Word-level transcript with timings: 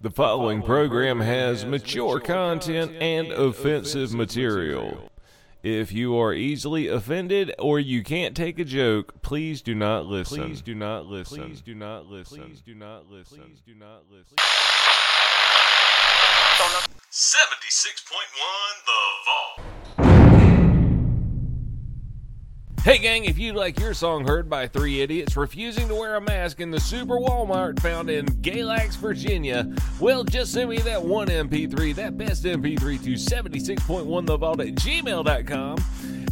The 0.00 0.10
following 0.10 0.62
program 0.62 1.18
has 1.18 1.64
mature 1.64 2.20
content 2.20 2.92
and 3.00 3.32
offensive 3.32 4.14
material. 4.14 5.10
If 5.64 5.90
you 5.90 6.16
are 6.16 6.32
easily 6.32 6.86
offended 6.86 7.52
or 7.58 7.80
you 7.80 8.04
can't 8.04 8.36
take 8.36 8.60
a 8.60 8.64
joke, 8.64 9.20
please 9.22 9.60
do 9.60 9.74
not 9.74 10.06
listen. 10.06 10.38
Please 10.38 10.62
do 10.62 10.76
not 10.76 11.06
listen. 11.06 11.42
Please 11.42 11.60
do 11.60 11.74
not 11.74 12.06
listen. 12.06 12.42
Please 12.44 12.60
do 12.60 12.76
not 12.76 13.10
listen. 13.10 13.40
Please 13.42 13.60
do 13.66 13.74
not 13.74 14.04
listen. 14.08 14.36
76.1 17.10 18.06
The 18.86 18.92
Vault. 19.26 19.67
Hey 22.88 22.96
gang, 22.96 23.26
if 23.26 23.38
you'd 23.38 23.54
like 23.54 23.78
your 23.78 23.92
song 23.92 24.26
heard 24.26 24.48
by 24.48 24.66
three 24.66 25.02
idiots 25.02 25.36
refusing 25.36 25.88
to 25.88 25.94
wear 25.94 26.14
a 26.14 26.22
mask 26.22 26.58
in 26.58 26.70
the 26.70 26.80
Super 26.80 27.18
Walmart 27.18 27.78
found 27.80 28.08
in 28.08 28.24
Galax, 28.40 28.96
Virginia, 28.96 29.70
well, 30.00 30.24
just 30.24 30.52
send 30.52 30.70
me 30.70 30.78
that 30.78 31.04
one 31.04 31.28
MP3, 31.28 31.94
that 31.96 32.16
best 32.16 32.44
MP3 32.44 33.04
to 33.04 33.12
76.1thevault 33.12 34.66
at 34.66 34.74
gmail.com 34.74 35.76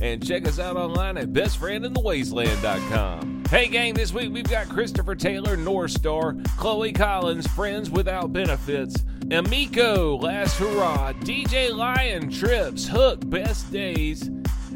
and 0.00 0.26
check 0.26 0.48
us 0.48 0.58
out 0.58 0.78
online 0.78 1.18
at 1.18 1.34
bestfriendinthewasteland.com. 1.34 3.44
Hey 3.50 3.68
gang, 3.68 3.92
this 3.92 4.14
week 4.14 4.32
we've 4.32 4.48
got 4.48 4.70
Christopher 4.70 5.14
Taylor, 5.14 5.58
North 5.58 5.90
Star, 5.90 6.36
Chloe 6.56 6.94
Collins, 6.94 7.46
Friends 7.48 7.90
Without 7.90 8.32
Benefits, 8.32 9.04
Amico, 9.30 10.16
Last 10.16 10.56
Hurrah, 10.56 11.12
DJ 11.20 11.70
Lion, 11.70 12.30
Trips, 12.30 12.88
Hook, 12.88 13.28
Best 13.28 13.70
Days, 13.70 14.30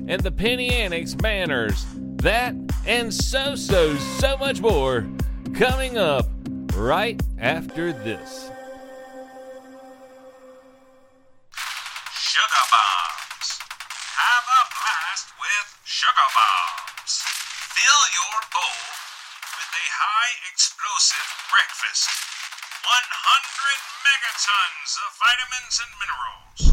and 0.08 0.20
the 0.22 0.30
Penny 0.30 0.70
Annex 0.70 1.16
Manners. 1.20 1.86
That 2.22 2.54
and 2.86 3.12
so, 3.12 3.54
so, 3.54 3.96
so 3.96 4.36
much 4.38 4.60
more 4.60 5.06
coming 5.54 5.98
up 5.98 6.26
right 6.74 7.20
after 7.38 7.92
this. 7.92 8.50
Sugar 12.12 12.64
Bombs. 12.72 13.48
Have 14.16 14.46
a 14.48 14.62
blast 14.72 15.28
with 15.40 15.68
Sugar 15.84 16.30
Bombs. 16.32 17.22
Fill 17.76 18.02
your 18.16 18.38
bowl 18.52 18.80
with 19.56 19.70
a 19.70 19.86
high 19.92 20.34
explosive 20.52 21.28
breakfast. 21.52 22.08
100 22.80 22.96
megatons 24.08 24.96
of 25.04 25.10
vitamins 25.20 25.76
and 25.84 25.92
minerals. 26.00 26.69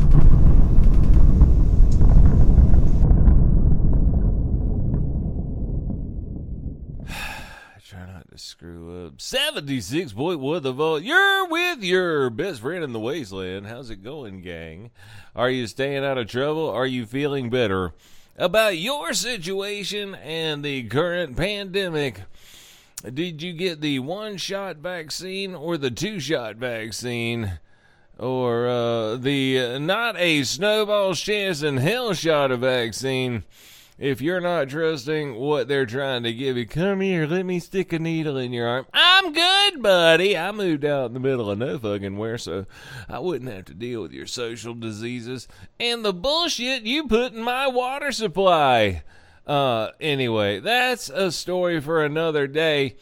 76.1 9.16 10.61
The 10.61 10.72
Vault. 10.72 11.03
You're 11.03 11.47
with 11.47 11.83
your 11.83 12.30
best 12.30 12.61
friend 12.61 12.83
in 12.83 12.94
the 12.94 13.00
wasteland. 13.00 13.67
How's 13.67 13.89
it 13.89 14.03
going, 14.03 14.41
gang? 14.41 14.91
Are 15.36 15.50
you 15.50 15.67
staying 15.67 16.03
out 16.03 16.17
of 16.17 16.27
trouble? 16.27 16.69
Are 16.69 16.86
you 16.86 17.05
feeling 17.05 17.50
better 17.50 17.94
about 18.38 18.78
your 18.78 19.13
situation 19.13 20.16
and 20.16 20.63
the 20.63 20.83
current 20.83 21.38
pandemic? 21.38 22.22
Did 23.13 23.41
you 23.41 23.53
get 23.53 23.81
the 23.81 24.00
one 24.00 24.38
shot 24.38 24.78
vaccine 24.78 25.55
or 25.55 25.78
the 25.78 25.91
two 25.91 26.19
shot 26.19 26.55
vaccine? 26.58 27.59
Or 28.19 28.67
uh, 28.67 29.16
the 29.16 29.59
uh, 29.59 29.78
not 29.80 30.17
a 30.17 30.44
snowball's 30.44 31.22
chance 31.22 31.61
in 31.61 31.78
hell 31.78 32.13
shot 32.13 32.52
of 32.52 32.61
vaccine? 32.61 33.44
If 33.98 34.22
you're 34.22 34.42
not 34.42 34.70
trusting 34.70 35.36
what 35.36 35.67
they're 35.67 35.86
trying 35.86 36.23
to 36.23 36.34
give 36.34 36.56
you, 36.56 36.67
come 36.67 37.02
here, 37.02 37.26
let 37.26 37.45
me 37.45 37.59
stick 37.59 37.92
a 37.94 38.00
needle 38.00 38.38
in 38.38 38.53
your 38.53 38.67
arm. 38.67 38.86
I'm 38.94 39.34
good, 39.34 39.81
buddy. 39.81 40.38
I 40.38 40.52
moved 40.52 40.86
out 40.86 41.08
in 41.08 41.14
the 41.14 41.20
middle 41.20 41.50
of 41.50 41.58
no 41.58 41.80
fucking 41.80 42.18
where, 42.18 42.38
so 42.38 42.66
I 43.09 43.20
wouldn't 43.20 43.52
have 43.52 43.66
to 43.66 43.73
deal 43.73 44.03
with 44.03 44.12
your 44.12 44.28
social 44.28 44.73
diseases 44.73 45.48
and 45.80 46.06
the 46.06 46.14
bullshit 46.14 46.84
you 46.84 47.08
put 47.08 47.34
in 47.34 47.42
my 47.42 47.68
water 47.68 48.12
supply. 48.12 49.03
Uh, 49.47 49.91
anyway, 50.00 50.59
that's 50.59 51.09
a 51.09 51.31
story 51.31 51.79
for 51.79 52.03
another 52.03 52.47
day. 52.47 52.97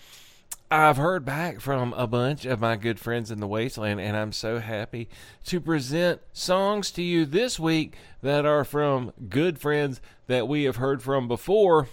I've 0.76 0.98
heard 0.98 1.24
back 1.24 1.62
from 1.62 1.94
a 1.94 2.06
bunch 2.06 2.44
of 2.44 2.60
my 2.60 2.76
good 2.76 3.00
friends 3.00 3.32
in 3.32 3.40
the 3.40 3.48
wasteland, 3.48 4.02
and 4.02 4.18
I'm 4.18 4.34
so 4.34 4.60
happy 4.60 5.08
to 5.46 5.62
present 5.62 6.20
songs 6.34 6.92
to 6.92 7.02
you 7.02 7.26
this 7.26 7.58
week 7.58 7.96
that 8.22 8.46
are 8.46 8.66
from 8.66 9.14
good 9.30 9.58
friends 9.58 10.02
that 10.28 10.50
we 10.50 10.66
have 10.66 10.76
heard 10.76 11.02
from 11.02 11.30
before 11.30 11.88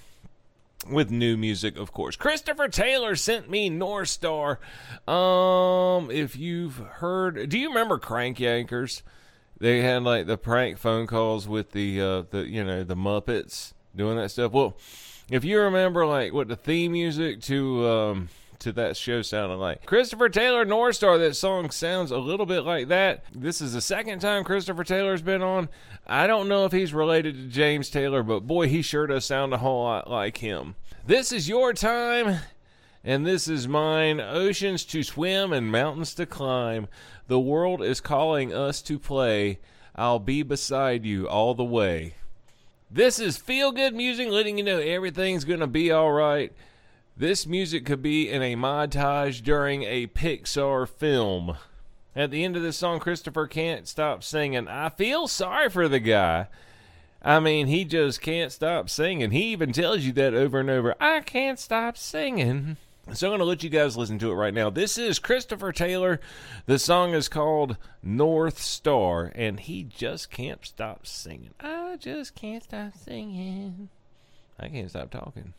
with 0.91 1.13
new 1.13 1.37
music, 1.37 1.77
of 1.79 1.93
course. 1.93 2.17
Christopher 2.17 2.67
Taylor 2.67 3.15
sent 3.15 3.49
me 3.49 3.71
North 3.71 4.09
Star. 4.09 4.59
Um, 5.07 6.11
if 6.11 6.35
you've 6.35 6.79
heard, 6.79 7.49
do 7.51 7.61
you 7.61 7.69
remember 7.69 7.99
Crank 7.99 8.39
Yankers? 8.39 9.03
They 9.61 9.83
had 9.83 10.03
like 10.03 10.27
the 10.27 10.37
prank 10.37 10.77
phone 10.77 11.07
calls 11.07 11.47
with 11.47 11.71
the 11.71 12.01
uh, 12.01 12.23
the 12.31 12.49
you 12.49 12.65
know 12.65 12.83
the 12.83 12.97
Muppets 12.97 13.75
doing 13.95 14.17
that 14.17 14.33
stuff. 14.33 14.51
Well, 14.51 14.77
if 15.31 15.45
you 15.45 15.61
remember 15.61 16.05
like 16.05 16.33
what 16.33 16.49
the 16.49 16.57
theme 16.57 16.91
music 16.91 17.43
to 17.43 17.87
um 17.87 18.29
to 18.63 18.73
that 18.73 18.97
show 18.97 19.23
sounded 19.23 19.57
like. 19.57 19.87
Christopher 19.87 20.29
Taylor 20.29 20.65
North 20.65 20.97
Star, 20.97 21.19
that 21.19 21.37
song 21.37 21.71
sounds 21.71 22.11
a 22.11 22.19
little 22.19 22.47
bit 22.47 22.63
like 22.63 22.89
that. 22.89 23.25
This 23.35 23.61
is 23.61 23.75
the 23.75 23.81
second 23.81 24.21
time 24.21 24.45
Christopher 24.45 24.85
Taylor's 24.85 25.23
been 25.23 25.43
on. 25.43 25.69
I 26.07 26.27
don't 26.27 26.49
know 26.49 26.65
if 26.65 26.73
he's 26.73 26.95
related 26.95 27.35
to 27.37 27.49
James 27.49 27.91
Taylor, 27.91 28.23
but 28.23 28.47
boy, 28.47 28.69
he 28.69 28.83
sure 28.83 29.07
does 29.07 29.25
sound 29.25 29.53
a 29.53 29.59
whole 29.59 29.85
lot 29.85 30.11
like 30.11 30.39
him. 30.39 30.75
This 31.07 31.33
is 31.33 31.49
your 31.49 31.73
time, 31.73 32.41
and 33.05 33.27
this 33.27 33.49
is 33.49 33.69
mine. 33.69 34.21
Oceans 34.21 34.85
to 34.87 35.03
swim 35.03 35.53
and 35.53 35.71
mountains 35.71 36.15
to 36.15 36.27
climb. 36.27 36.89
The 37.27 37.41
world 37.41 37.83
is 37.83 38.01
calling 38.01 38.55
us 38.55 38.83
to 38.83 38.99
play. 38.99 39.59
I'll 39.95 40.19
be 40.19 40.43
beside 40.43 41.05
you 41.05 41.29
all 41.29 41.55
the 41.55 41.65
way. 41.65 42.15
This 42.91 43.19
is 43.19 43.37
feel 43.39 43.73
good 43.73 43.95
music, 43.95 44.29
letting 44.29 44.59
you 44.59 44.65
know 44.65 44.79
everything's 44.79 45.45
going 45.45 45.61
to 45.61 45.67
be 45.67 45.91
all 45.91 46.13
right. 46.13 46.53
This 47.23 47.47
music 47.47 47.87
could 47.87 48.03
be 48.03 48.29
in 48.29 48.43
a 48.43 48.57
montage 48.57 49.45
during 49.45 49.85
a 49.85 50.09
Pixar 50.09 50.89
film. 50.89 51.57
At 52.17 52.33
the 52.33 52.43
end 52.43 52.57
of 52.57 52.65
this 52.65 52.77
song, 52.77 52.99
Christopher 52.99 53.47
can't 53.47 53.87
stop 53.87 54.25
singing. 54.25 54.67
I 54.67 54.89
feel 54.89 55.29
sorry 55.29 55.71
for 55.71 55.87
the 55.87 56.01
guy. 56.01 56.49
I 57.23 57.39
mean, 57.39 57.69
he 57.69 57.85
just 57.85 58.21
can't 58.21 58.51
stop 58.51 58.91
singing. 58.91 59.31
He 59.31 59.53
even 59.53 59.73
tells 59.73 60.01
you 60.01 60.11
that 60.15 60.35
over 60.35 60.59
and 60.59 60.69
over. 60.69 60.97
I 60.99 61.21
can't 61.21 61.61
stop 61.61 61.97
singing. 61.97 62.77
So 63.13 63.29
I'm 63.29 63.31
going 63.31 63.39
to 63.39 63.45
let 63.45 63.63
you 63.63 63.71
guys 63.71 63.97
listen 63.97 64.19
to 64.19 64.33
it 64.33 64.35
right 64.35 64.53
now. 64.53 64.69
This 64.69 64.99
is 64.99 65.21
Christopher 65.21 65.71
Taylor. 65.71 66.19
The 66.67 66.81
song 66.81 67.15
is 67.15 67.29
called 67.29 67.77
North 68.03 68.61
Star, 68.61 69.31
and 69.37 69.61
he 69.61 69.85
just 69.85 70.33
can't 70.33 70.67
stop 70.67 71.07
singing. 71.07 71.55
I 71.61 71.99
just 72.01 72.35
can't 72.35 72.65
stop 72.65 72.97
singing. 72.97 73.91
I 74.59 74.67
can't 74.67 74.91
stop 74.91 75.13
talking. 75.13 75.55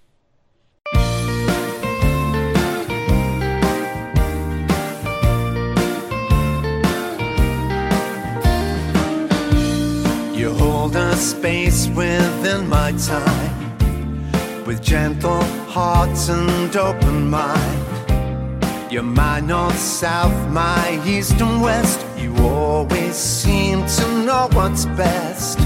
You 10.43 10.51
hold 10.51 10.97
a 10.97 11.15
space 11.15 11.87
within 11.87 12.67
my 12.67 12.91
time 12.91 14.65
with 14.65 14.83
gentle 14.83 15.41
heart 15.71 16.19
and 16.29 16.75
open 16.75 17.29
mind. 17.29 18.91
You're 18.91 19.03
my 19.03 19.39
north, 19.39 19.79
south, 19.79 20.35
my 20.51 21.01
east 21.05 21.39
and 21.39 21.61
west. 21.61 22.05
You 22.17 22.35
always 22.39 23.15
seem 23.15 23.85
to 23.85 24.05
know 24.25 24.49
what's 24.51 24.83
best. 24.97 25.59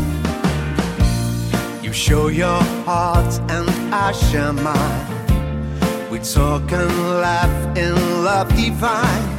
You 1.82 1.92
show 1.92 2.28
your 2.28 2.62
heart 2.86 3.34
and 3.50 3.68
I 3.92 4.12
share 4.12 4.54
mine. 4.54 6.12
We 6.12 6.20
talk 6.20 6.72
and 6.72 6.96
laugh 7.26 7.76
in 7.76 7.96
love 8.24 8.50
divine. 8.56 9.37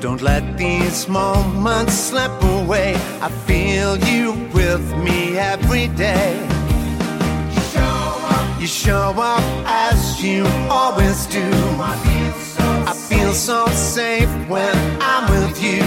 Don't 0.00 0.22
let 0.22 0.56
these 0.56 1.08
moments 1.08 1.92
slip 1.92 2.32
away. 2.42 2.94
I 3.20 3.28
feel 3.46 3.98
you 3.98 4.32
with 4.54 4.96
me 4.96 5.36
every 5.36 5.88
day. 5.88 6.32
You 7.54 7.60
show 7.60 7.80
up 7.80 8.60
you 8.60 8.66
show 8.66 9.12
up 9.18 9.44
as 9.66 10.24
you 10.24 10.46
always 10.70 11.26
do. 11.26 11.46
I 11.82 12.94
feel 12.94 13.34
so 13.34 13.66
safe 13.66 14.30
when 14.48 14.74
I'm 15.02 15.30
with 15.30 15.62
you. 15.62 15.84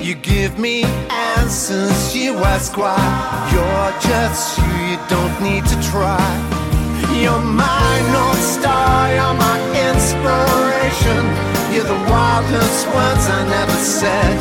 You 0.00 0.14
give 0.14 0.58
me 0.58 0.84
answers, 1.10 2.16
you 2.16 2.38
ask 2.38 2.74
why. 2.78 2.96
You're 3.52 3.92
just 4.00 4.56
you, 4.56 4.72
you 4.90 4.98
don't 5.10 5.42
need 5.42 5.66
to 5.66 5.76
try. 5.90 6.24
You're 7.12 7.38
my 7.38 7.92
North 8.14 8.42
Star, 8.42 9.12
you're 9.12 9.34
my 9.34 9.58
inspiration. 9.90 11.47
You're 11.78 11.86
the 11.86 12.10
wildest 12.10 12.86
words 12.88 13.24
I 13.30 13.46
never 13.48 13.78
said. 14.00 14.36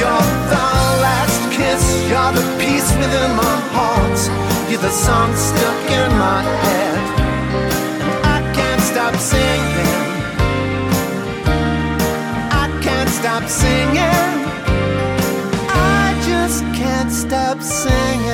You're 0.00 0.28
the 0.54 0.66
last 1.04 1.42
kiss, 1.52 1.84
you're 2.08 2.32
the 2.32 2.46
peace 2.58 2.90
within 2.96 3.36
my 3.36 3.56
heart. 3.76 4.18
You're 4.70 4.80
the 4.80 4.88
song 4.88 5.36
stuck 5.36 5.90
in 5.90 6.10
my 6.16 6.42
head. 6.64 6.98
And 8.00 8.12
I 8.34 8.38
can't 8.54 8.80
stop 8.80 9.14
singing. 9.16 9.98
I 12.64 12.66
can't 12.80 13.10
stop 13.10 13.44
singing. 13.46 14.32
I 15.68 16.18
just 16.24 16.64
can't 16.80 17.12
stop 17.12 17.60
singing. 17.60 18.25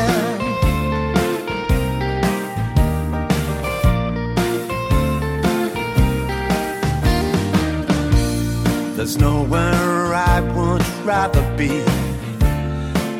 There's 9.02 9.19
nowhere 9.19 10.14
I 10.14 10.38
would 10.54 10.87
rather 11.04 11.43
be 11.56 11.81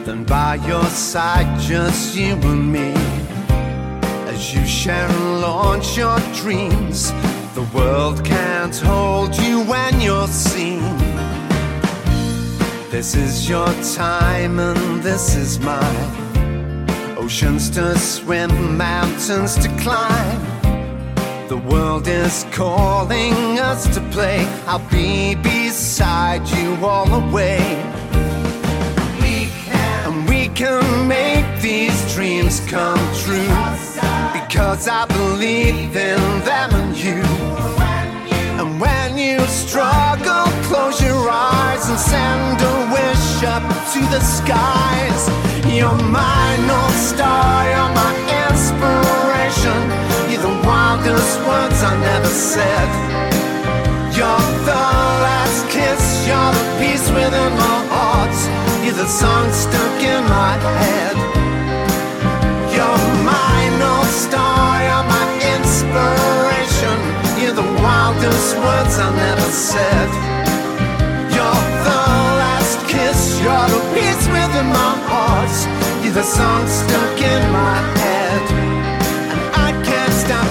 than 0.05 0.23
by 0.23 0.55
your 0.65 0.85
side, 0.85 1.59
just 1.59 2.15
you 2.15 2.35
and 2.35 2.73
me. 2.73 2.93
As 4.31 4.55
you 4.55 4.65
share 4.65 5.09
and 5.09 5.41
launch 5.41 5.97
your 5.97 6.21
dreams, 6.35 7.11
the 7.57 7.69
world 7.75 8.25
can't 8.25 8.77
hold 8.77 9.37
you 9.37 9.65
when 9.65 10.01
you're 10.01 10.29
seen. 10.29 10.83
This 12.89 13.17
is 13.17 13.49
your 13.49 13.67
time 13.97 14.61
and 14.61 15.03
this 15.03 15.35
is 15.35 15.59
mine. 15.59 16.87
Oceans 17.19 17.69
to 17.71 17.99
swim, 17.99 18.77
mountains 18.77 19.57
to 19.57 19.69
climb. 19.81 20.62
The 21.53 21.59
world 21.59 22.09
is 22.09 22.47
calling 22.51 23.59
us 23.59 23.85
to 23.95 24.01
play. 24.11 24.47
I'll 24.67 24.79
be 24.89 25.35
beside 25.35 26.49
you 26.49 26.77
all 26.83 27.05
the 27.05 27.21
way. 27.31 27.61
We 29.21 29.51
can, 29.67 30.15
and 30.15 30.29
we 30.31 30.49
can 30.49 31.07
make 31.07 31.45
these 31.61 32.15
dreams 32.15 32.61
come 32.71 32.99
true. 33.23 33.53
Because 34.33 34.89
I 34.89 35.05
believe 35.05 35.95
in 35.95 36.23
them 36.49 36.71
and 36.73 36.97
you. 36.97 37.23
And 38.59 38.81
when 38.81 39.19
you 39.19 39.39
struggle, 39.41 40.47
close 40.71 41.03
your 41.03 41.29
eyes 41.29 41.87
and 41.87 42.01
send 42.01 42.63
a 42.63 42.77
wish 42.97 43.45
up 43.45 43.63
to 43.93 44.01
the 44.09 44.21
skies. 44.21 45.29
You're 45.71 46.03
my 46.09 46.57
North 46.67 46.97
Star, 46.97 47.69
you're 47.69 47.95
my 48.01 48.13
inspiration. 48.49 50.02
Wildest 51.03 51.39
words 51.41 51.83
I 51.83 51.99
never 51.99 52.29
said. 52.29 52.91
You're 54.15 54.51
the 54.71 54.83
last 55.27 55.67
kiss, 55.69 56.03
you're 56.29 56.53
the 56.55 56.67
peace 56.79 57.11
within 57.11 57.53
my 57.59 57.79
heart. 57.91 58.37
You're 58.85 58.95
the 58.95 59.09
song 59.09 59.51
stuck 59.51 59.99
in 59.99 60.23
my 60.31 60.55
head. 60.79 61.17
You're 62.71 63.07
my 63.27 63.59
North 63.83 64.15
Star, 64.15 64.79
you're 64.87 65.07
my 65.11 65.27
inspiration. 65.59 66.99
You're 67.43 67.59
the 67.59 67.71
wildest 67.83 68.55
words 68.63 68.95
I 69.03 69.11
never 69.27 69.51
said. 69.51 70.11
You're 71.35 71.65
the 71.83 72.03
last 72.43 72.79
kiss, 72.87 73.43
you're 73.43 73.69
the 73.75 73.83
peace 73.91 74.25
within 74.31 74.69
my 74.71 74.95
heart. 75.11 75.55
You're 76.05 76.15
the 76.15 76.23
song 76.23 76.63
stuck 76.69 77.19
in 77.19 77.43
my 77.51 77.79
head. 77.99 78.82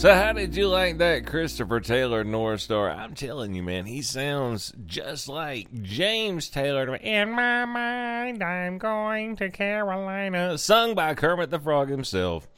So, 0.00 0.14
how 0.14 0.32
did 0.32 0.56
you 0.56 0.66
like 0.66 0.96
that 0.96 1.26
Christopher 1.26 1.78
Taylor 1.78 2.24
North 2.24 2.62
Star? 2.62 2.90
I'm 2.90 3.14
telling 3.14 3.54
you, 3.54 3.62
man, 3.62 3.84
he 3.84 4.00
sounds 4.00 4.72
just 4.86 5.28
like 5.28 5.70
James 5.82 6.48
Taylor. 6.48 6.96
In 6.96 7.32
my 7.32 7.66
mind, 7.66 8.42
I'm 8.42 8.78
going 8.78 9.36
to 9.36 9.50
Carolina, 9.50 10.56
sung 10.56 10.94
by 10.94 11.12
Kermit 11.12 11.50
the 11.50 11.60
Frog 11.60 11.90
himself. 11.90 12.48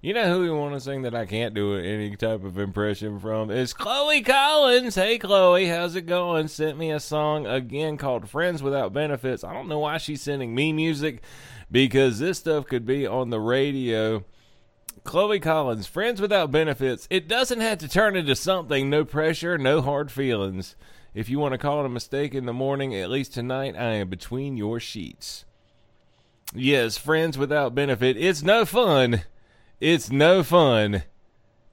You 0.00 0.14
know 0.14 0.32
who 0.32 0.40
we 0.40 0.50
want 0.50 0.72
to 0.72 0.80
sing 0.80 1.02
that 1.02 1.14
I 1.14 1.26
can't 1.26 1.52
do 1.52 1.76
any 1.76 2.16
type 2.16 2.44
of 2.44 2.58
impression 2.58 3.20
from? 3.20 3.50
Is 3.50 3.74
Chloe 3.74 4.22
Collins. 4.22 4.94
Hey, 4.94 5.18
Chloe, 5.18 5.66
how's 5.66 5.96
it 5.96 6.06
going? 6.06 6.48
Sent 6.48 6.78
me 6.78 6.92
a 6.92 6.98
song 6.98 7.46
again 7.46 7.98
called 7.98 8.30
Friends 8.30 8.62
Without 8.62 8.94
Benefits. 8.94 9.44
I 9.44 9.52
don't 9.52 9.68
know 9.68 9.80
why 9.80 9.98
she's 9.98 10.22
sending 10.22 10.54
me 10.54 10.72
music 10.72 11.22
because 11.70 12.20
this 12.20 12.38
stuff 12.38 12.64
could 12.64 12.86
be 12.86 13.06
on 13.06 13.28
the 13.28 13.38
radio. 13.38 14.24
Chloe 15.04 15.40
Collins, 15.40 15.86
Friends 15.86 16.20
Without 16.20 16.50
Benefits. 16.50 17.06
It 17.10 17.28
doesn't 17.28 17.60
have 17.60 17.78
to 17.78 17.88
turn 17.88 18.16
into 18.16 18.36
something. 18.36 18.88
No 18.88 19.04
pressure, 19.04 19.58
no 19.58 19.80
hard 19.80 20.12
feelings. 20.12 20.76
If 21.14 21.28
you 21.28 21.38
want 21.38 21.52
to 21.52 21.58
call 21.58 21.80
it 21.80 21.86
a 21.86 21.90
mistake 21.90 22.34
in 22.34 22.46
the 22.46 22.52
morning, 22.52 22.94
at 22.94 23.10
least 23.10 23.34
tonight, 23.34 23.74
I 23.76 23.94
am 23.94 24.08
between 24.08 24.56
your 24.56 24.80
sheets. 24.80 25.44
Yes, 26.54 26.96
Friends 26.96 27.36
Without 27.36 27.74
Benefit. 27.74 28.16
It's 28.16 28.42
no 28.42 28.64
fun. 28.64 29.22
It's 29.80 30.10
no 30.10 30.42
fun. 30.42 31.02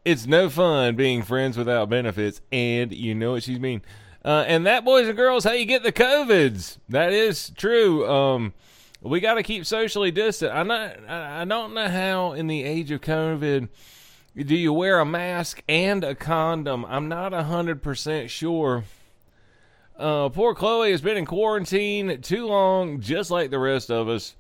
It's 0.04 0.26
no 0.26 0.50
fun 0.50 0.96
being 0.96 1.22
friends 1.22 1.58
without 1.58 1.90
benefits. 1.90 2.42
And 2.52 2.92
you 2.92 3.14
know 3.14 3.34
what 3.34 3.44
she's 3.44 3.60
mean. 3.60 3.82
Uh, 4.26 4.44
and 4.48 4.66
that, 4.66 4.84
boys 4.84 5.08
and 5.08 5.16
girls, 5.16 5.44
how 5.44 5.52
you 5.52 5.66
get 5.66 5.84
the 5.84 5.92
COVIDs. 5.92 6.78
That 6.90 7.14
is 7.14 7.52
true. 7.52 8.10
Um, 8.10 8.54
we 9.02 9.20
got 9.20 9.36
to 9.36 9.44
keep 9.44 9.66
socially 9.66 10.12
distant. 10.12 10.54
I'm 10.54 10.68
not. 10.68 10.98
I 11.08 11.42
I 11.42 11.46
don't 11.46 11.74
know 11.74 11.88
how 11.88 12.34
in 12.34 12.48
the 12.48 12.64
age 12.64 12.92
of 12.92 13.02
COVID 13.02 13.70
do 14.36 14.56
you 14.56 14.74
wear 14.74 15.00
a 15.00 15.06
mask 15.06 15.64
and 15.68 16.04
a 16.04 16.16
condom. 16.16 16.86
I'm 16.86 17.08
not 17.08 17.34
hundred 17.34 17.82
percent 17.82 18.30
sure. 18.30 18.84
Uh, 19.98 20.30
poor 20.30 20.56
Chloe 20.56 20.92
has 20.92 21.02
been 21.02 21.18
in 21.18 21.26
quarantine 21.26 22.22
too 22.22 22.48
long, 22.48 23.02
just 23.02 23.30
like 23.32 23.52
the 23.52 23.60
rest 23.60 23.92
of 23.92 24.08
us. 24.08 24.36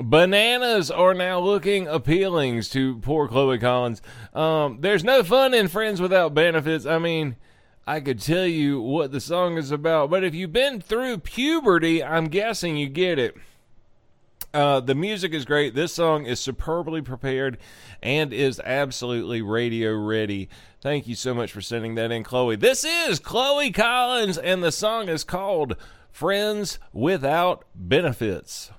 Bananas 0.00 0.90
are 0.90 1.14
now 1.14 1.40
looking 1.40 1.88
appealing 1.88 2.62
to 2.62 2.98
poor 2.98 3.26
Chloe 3.26 3.58
Collins. 3.58 4.00
Um, 4.32 4.78
there's 4.80 5.02
no 5.02 5.24
fun 5.24 5.54
in 5.54 5.66
Friends 5.66 6.00
Without 6.00 6.34
Benefits. 6.34 6.86
I 6.86 6.98
mean, 6.98 7.36
I 7.86 8.00
could 8.00 8.20
tell 8.20 8.46
you 8.46 8.80
what 8.80 9.10
the 9.10 9.20
song 9.20 9.56
is 9.56 9.70
about, 9.72 10.10
but 10.10 10.22
if 10.22 10.34
you've 10.34 10.52
been 10.52 10.80
through 10.80 11.18
puberty, 11.18 12.02
I'm 12.02 12.26
guessing 12.26 12.76
you 12.76 12.88
get 12.88 13.18
it. 13.18 13.36
Uh, 14.58 14.80
the 14.80 14.96
music 14.96 15.32
is 15.32 15.44
great. 15.44 15.72
This 15.76 15.94
song 15.94 16.26
is 16.26 16.40
superbly 16.40 17.00
prepared 17.00 17.58
and 18.02 18.32
is 18.32 18.60
absolutely 18.64 19.40
radio 19.40 19.94
ready. 19.94 20.48
Thank 20.80 21.06
you 21.06 21.14
so 21.14 21.32
much 21.32 21.52
for 21.52 21.60
sending 21.60 21.94
that 21.94 22.10
in, 22.10 22.24
Chloe. 22.24 22.56
This 22.56 22.82
is 22.84 23.20
Chloe 23.20 23.70
Collins, 23.70 24.36
and 24.36 24.60
the 24.60 24.72
song 24.72 25.08
is 25.08 25.22
called 25.22 25.76
Friends 26.10 26.80
Without 26.92 27.66
Benefits. 27.72 28.72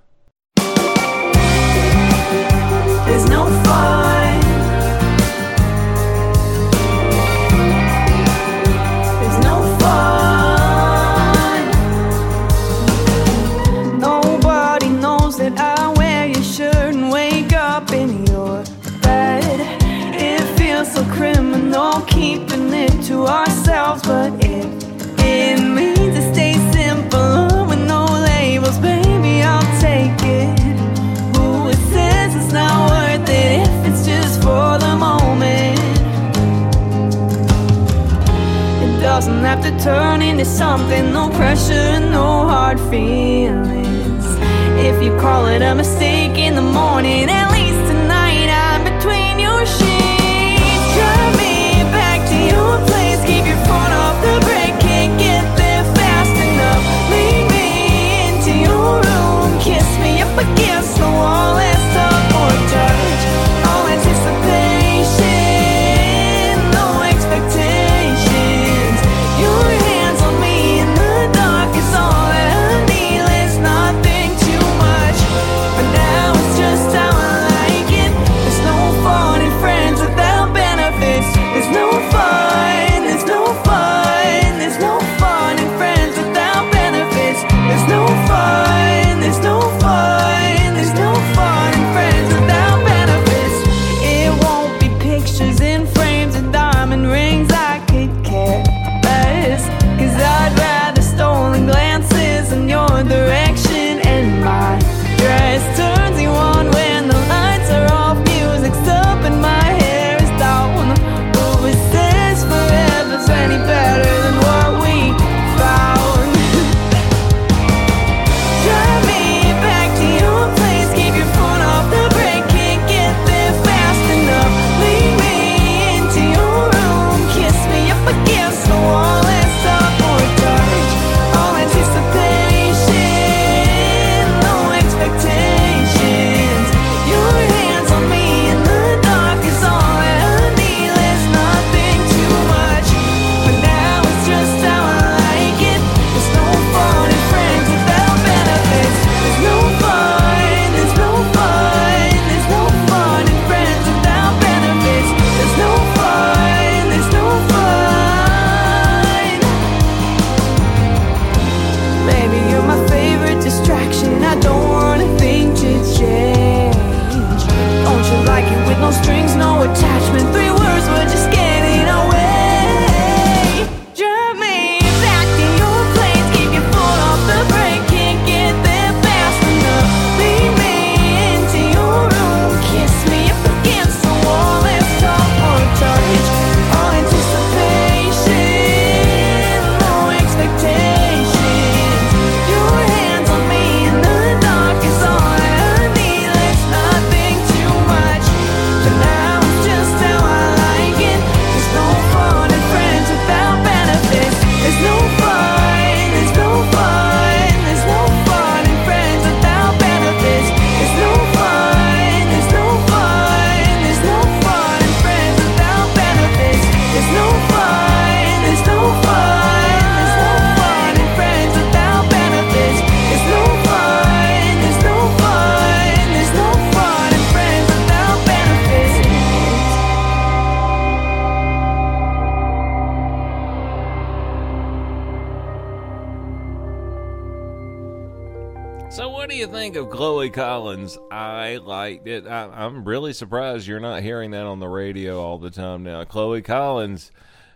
It. 242.06 242.27
I, 242.27 242.46
I'm 242.46 242.86
really 242.86 243.13
surprised 243.13 243.68
you're 243.68 243.79
not 243.79 244.03
hearing 244.03 244.32
that 244.32 244.46
on 244.46 244.60
the 244.60 244.70
radio 244.70 245.22
all 245.22 245.38
the 245.38 245.50
time 245.50 245.84
now. 245.84 246.03
Chloe 246.06 246.41
Collins. 246.41 247.12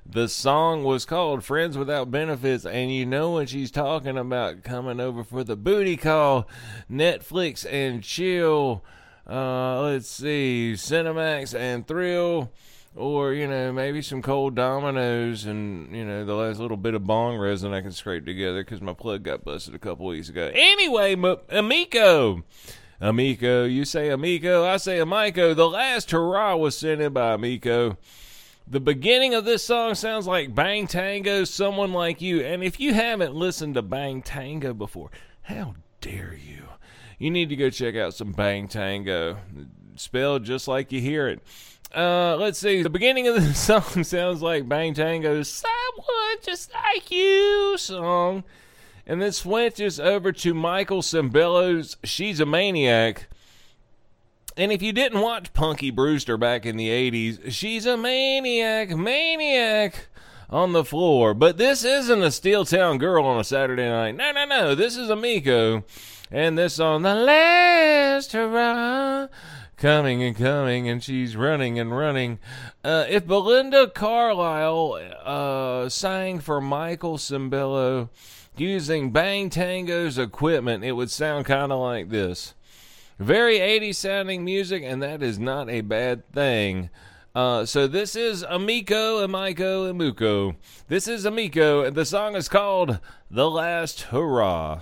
The 0.06 0.28
song 0.28 0.84
was 0.84 1.06
called 1.06 1.46
Friends 1.46 1.78
Without 1.78 2.12
Benefits, 2.12 2.66
and 2.66 2.94
you 2.94 3.06
know 3.06 3.32
when 3.32 3.48
she's 3.48 3.72
talking 3.72 4.18
about 4.18 4.62
coming 4.62 5.00
over 5.00 5.24
for 5.24 5.46
the 5.46 5.56
booty 5.56 5.96
call, 5.96 6.46
Netflix 6.92 7.66
and 7.72 8.04
chill. 8.04 8.84
Uh, 9.26 9.82
let's 9.84 10.10
see, 10.10 10.74
Cinemax 10.76 11.58
and 11.58 11.88
Thrill, 11.88 12.52
or 12.98 13.32
you 13.32 13.48
know 13.48 13.72
maybe 13.72 14.02
some 14.02 14.22
cold 14.22 14.56
dominoes 14.56 15.46
and 15.46 15.96
you 15.96 16.04
know 16.04 16.26
the 16.26 16.36
last 16.36 16.60
little 16.60 16.76
bit 16.76 16.96
of 16.96 17.06
bong 17.06 17.38
resin 17.38 17.74
I 17.74 17.80
can 17.80 17.94
scrape 17.94 18.26
together 18.26 18.62
because 18.62 18.82
my 18.82 18.94
plug 18.94 19.24
got 19.24 19.46
busted 19.46 19.74
a 19.74 19.80
couple 19.80 20.06
weeks 20.06 20.28
ago. 20.28 20.52
Anyway, 20.54 21.14
M- 21.14 21.38
Amico. 21.50 22.44
Amico, 23.04 23.66
you 23.66 23.84
say 23.84 24.10
Amico, 24.12 24.64
I 24.64 24.78
say 24.78 24.98
Amico. 24.98 25.54
The 25.54 25.68
last 25.68 26.12
hurrah 26.12 26.56
was 26.56 26.78
sent 26.78 27.02
in 27.02 27.12
by 27.12 27.34
Amico. 27.34 27.98
The 28.66 28.80
beginning 28.80 29.34
of 29.34 29.44
this 29.44 29.62
song 29.62 29.96
sounds 29.96 30.26
like 30.26 30.56
Bang 30.56 30.88
Tango, 30.88 31.44
Someone 31.44 31.92
Like 31.92 32.22
You. 32.22 32.40
And 32.40 32.64
if 32.64 32.80
you 32.80 32.94
haven't 32.94 33.36
listened 33.36 33.74
to 33.74 33.82
Bang 33.82 34.22
Tango 34.22 34.74
before, 34.74 35.12
how 35.42 35.76
dare 36.00 36.34
you? 36.34 36.64
You 37.20 37.30
need 37.30 37.50
to 37.50 37.58
go 37.58 37.70
check 37.70 37.98
out 37.98 38.14
some 38.14 38.32
Bang 38.32 38.70
Tango, 38.70 39.36
spelled 39.98 40.46
just 40.46 40.70
like 40.70 40.94
you 40.94 41.02
hear 41.02 41.28
it. 41.28 41.42
Uh, 41.94 42.38
let's 42.38 42.58
see. 42.58 42.84
The 42.84 42.90
beginning 42.90 43.28
of 43.28 43.36
the 43.36 43.54
song 43.54 44.06
sounds 44.06 44.42
like 44.42 44.70
Bang 44.70 44.94
Tango's 44.94 45.50
Someone 45.50 46.38
Just 46.42 46.72
Like 46.74 47.12
You 47.12 47.76
song. 47.78 48.46
And 49.06 49.22
then 49.22 49.32
switches 49.32 50.00
over 50.00 50.32
to 50.32 50.54
Michael 50.54 51.02
Sembello's 51.02 51.98
She's 52.04 52.40
a 52.40 52.46
Maniac. 52.46 53.28
And 54.56 54.72
if 54.72 54.82
you 54.82 54.94
didn't 54.94 55.22
watch 55.22 55.54
Punky 55.54 55.90
Brewster 55.90 56.38
back 56.38 56.66
in 56.66 56.78
the 56.78 56.90
80s, 56.90 57.52
she's 57.52 57.86
a 57.88 57.98
maniac, 57.98 58.90
maniac 58.96 60.08
on 60.50 60.74
the 60.74 60.86
floor. 60.86 61.34
But 61.34 61.58
this 61.58 61.84
isn't 61.84 62.22
a 62.22 62.30
Steel 62.30 62.64
Town 62.64 63.00
girl 63.00 63.26
on 63.26 63.40
a 63.40 63.44
Saturday 63.44 63.90
night. 63.90 64.16
No, 64.16 64.32
no, 64.32 64.46
no. 64.46 64.76
This 64.76 64.96
is 64.96 65.10
Amico. 65.10 65.84
And 66.30 66.58
this 66.58 66.80
on 66.80 67.02
the 67.02 67.16
last 67.16 68.32
hurrah. 68.32 69.28
Coming 69.76 70.24
and 70.24 70.36
coming, 70.36 70.88
and 70.88 71.04
she's 71.04 71.36
running 71.36 71.78
and 71.80 71.96
running. 71.98 72.40
Uh, 72.84 73.06
if 73.10 73.26
Belinda 73.26 73.88
Carlisle 73.88 75.00
uh, 75.26 75.90
sang 75.90 76.40
for 76.40 76.62
Michael 76.62 77.18
Sembello 77.18 78.10
using 78.56 79.12
Bang 79.12 79.50
Tango's 79.50 80.18
equipment, 80.18 80.84
it 80.84 80.94
would 80.94 81.12
sound 81.12 81.46
kind 81.46 81.72
of 81.72 81.80
like 81.80 82.10
this. 82.10 82.54
Very 83.20 83.60
80s 83.60 83.96
sounding 83.96 84.44
music, 84.44 84.84
and 84.84 85.02
that 85.02 85.22
is 85.22 85.40
not 85.40 85.70
a 85.70 85.82
bad 85.82 86.30
thing. 86.32 86.90
Uh, 87.36 87.66
so 87.66 87.88
this 87.88 88.16
is 88.16 88.44
Amico, 88.44 89.24
Amico, 89.24 89.92
Amuko. 89.92 90.56
This 90.88 91.08
is 91.08 91.26
Amico, 91.26 91.84
and 91.84 91.96
the 91.96 92.06
song 92.06 92.36
is 92.36 92.48
called 92.48 93.00
The 93.32 93.50
Last 93.50 94.02
Hurrah. 94.02 94.82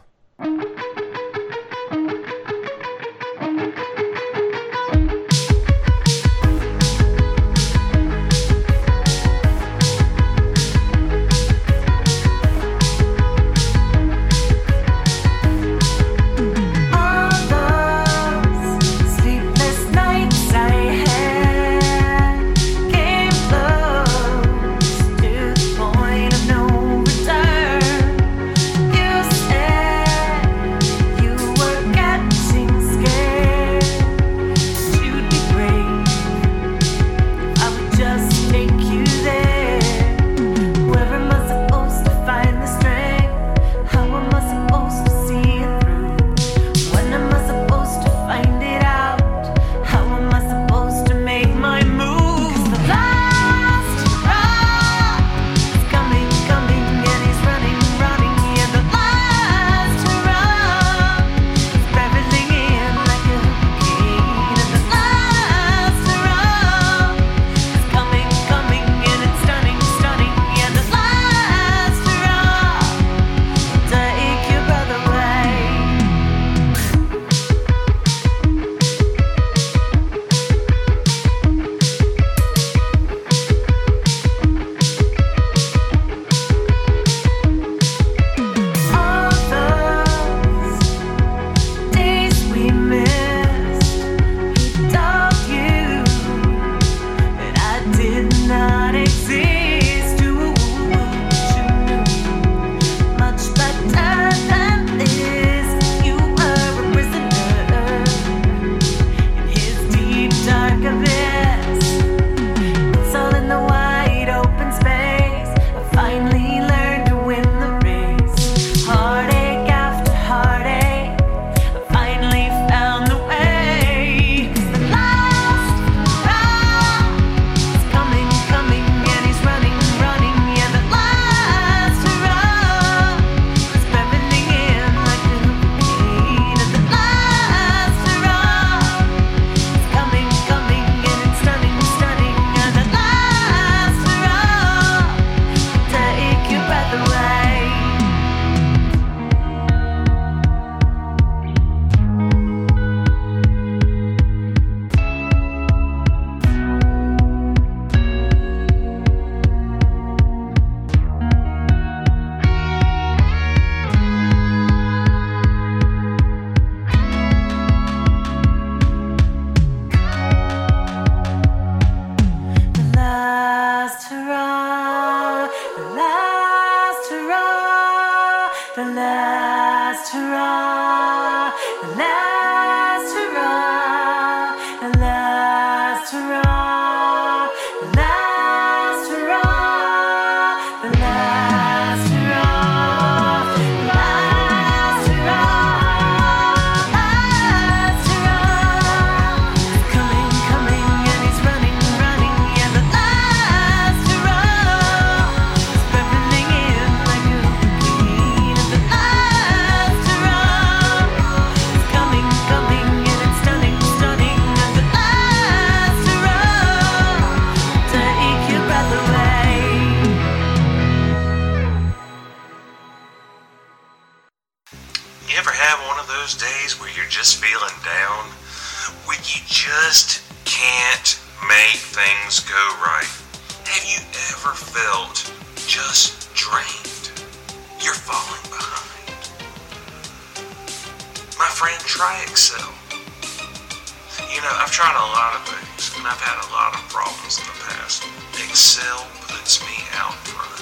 Excel 248.62 249.08
puts 249.22 249.60
me 249.66 249.74
out 249.94 250.14
front. 250.14 250.62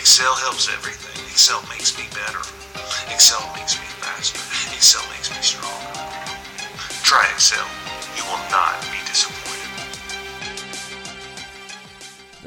Excel 0.00 0.34
helps 0.36 0.66
everything. 0.72 1.22
Excel 1.26 1.60
makes 1.68 1.92
me 1.98 2.04
better. 2.08 2.38
Excel 3.12 3.52
makes 3.54 3.78
me 3.78 3.84
faster. 4.00 4.38
Excel 4.74 5.02
makes 5.10 5.30
me 5.30 5.36
stronger. 5.42 5.92
Try 7.04 7.28
Excel. 7.34 7.66
You 8.16 8.24
will 8.24 8.40
not 8.50 8.80
be 8.90 8.96
disappointed. 9.06 9.68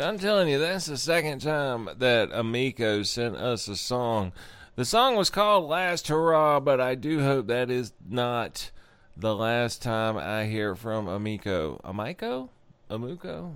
I'm 0.03 0.17
telling 0.17 0.49
you, 0.49 0.57
that's 0.57 0.87
the 0.87 0.97
second 0.97 1.41
time 1.41 1.87
that 1.99 2.31
Amico 2.33 3.03
sent 3.03 3.35
us 3.35 3.67
a 3.67 3.75
song. 3.75 4.31
The 4.77 4.83
song 4.83 5.15
was 5.15 5.29
called 5.29 5.69
Last 5.69 6.07
Hurrah, 6.07 6.59
but 6.59 6.81
I 6.81 6.95
do 6.95 7.21
hope 7.21 7.45
that 7.45 7.69
is 7.69 7.93
not 8.09 8.71
the 9.15 9.35
last 9.35 9.83
time 9.83 10.17
I 10.17 10.45
hear 10.45 10.73
from 10.73 11.07
Amico. 11.07 11.79
Amico? 11.83 12.49
Amuko? 12.89 13.53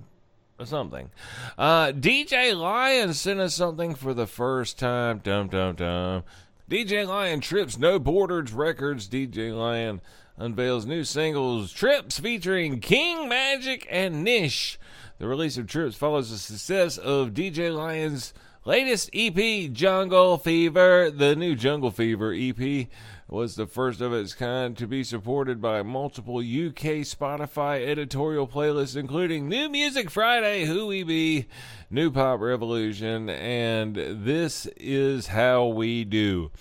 Something. 0.62 1.10
Uh, 1.58 1.88
DJ 1.88 2.56
Lion 2.56 3.12
sent 3.12 3.40
us 3.40 3.54
something 3.54 3.94
for 3.94 4.14
the 4.14 4.26
first 4.26 4.78
time. 4.78 5.18
Dum 5.18 5.48
dum 5.48 5.74
dum. 5.74 6.22
DJ 6.70 7.06
Lion 7.06 7.40
trips 7.40 7.76
No 7.76 7.98
Borders 7.98 8.52
Records. 8.52 9.08
DJ 9.08 9.52
Lion 9.54 10.00
unveils 10.38 10.86
new 10.86 11.04
singles 11.04 11.72
Trips 11.72 12.18
featuring 12.18 12.80
King 12.80 13.28
Magic 13.28 13.86
and 13.90 14.22
Nish. 14.22 14.78
The 15.18 15.26
release 15.26 15.58
of 15.58 15.66
Trips 15.66 15.96
follows 15.96 16.30
the 16.30 16.38
success 16.38 16.98
of 16.98 17.30
DJ 17.30 17.74
Lion's 17.74 18.32
latest 18.64 19.10
EP, 19.12 19.72
Jungle 19.72 20.38
Fever. 20.38 21.10
The 21.10 21.34
new 21.34 21.56
Jungle 21.56 21.90
Fever 21.90 22.32
EP 22.32 22.86
was 23.34 23.56
the 23.56 23.66
first 23.66 24.00
of 24.00 24.12
its 24.12 24.32
kind 24.32 24.76
to 24.76 24.86
be 24.86 25.02
supported 25.02 25.60
by 25.60 25.82
multiple 25.82 26.38
UK 26.38 27.02
Spotify 27.02 27.84
editorial 27.84 28.46
playlists, 28.46 28.96
including 28.96 29.48
New 29.48 29.68
Music 29.68 30.08
Friday, 30.08 30.66
Who 30.66 30.86
We 30.86 31.02
Be, 31.02 31.46
New 31.90 32.12
Pop 32.12 32.38
Revolution, 32.38 33.28
and 33.28 33.96
This 33.96 34.66
Is 34.76 35.26
How 35.26 35.66
We 35.66 36.04
Do. 36.04 36.52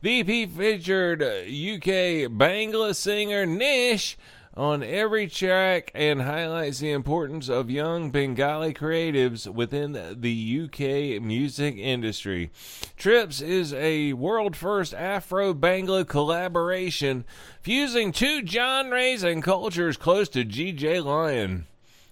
The 0.00 0.20
EP 0.20 0.48
featured 0.48 1.22
UK 1.22 2.32
Bangla 2.32 2.96
singer 2.96 3.44
Nish 3.44 4.16
on 4.54 4.82
every 4.82 5.26
track 5.26 5.90
and 5.94 6.22
highlights 6.22 6.80
the 6.80 6.90
importance 6.90 7.48
of 7.48 7.70
young 7.70 8.10
Bengali 8.10 8.74
creatives 8.74 9.46
within 9.46 9.92
the 9.92 10.60
UK 10.64 11.22
music 11.22 11.76
industry. 11.76 12.50
Trips 12.96 13.40
is 13.40 13.72
a 13.72 14.12
world 14.12 14.54
first 14.54 14.92
Afro 14.92 15.54
Bangla 15.54 16.06
collaboration 16.06 17.24
fusing 17.62 18.12
two 18.12 18.46
genres 18.46 19.22
and 19.22 19.42
cultures 19.42 19.96
close 19.96 20.28
to 20.30 20.44
GJ 20.44 21.04
Lion. 21.04 21.66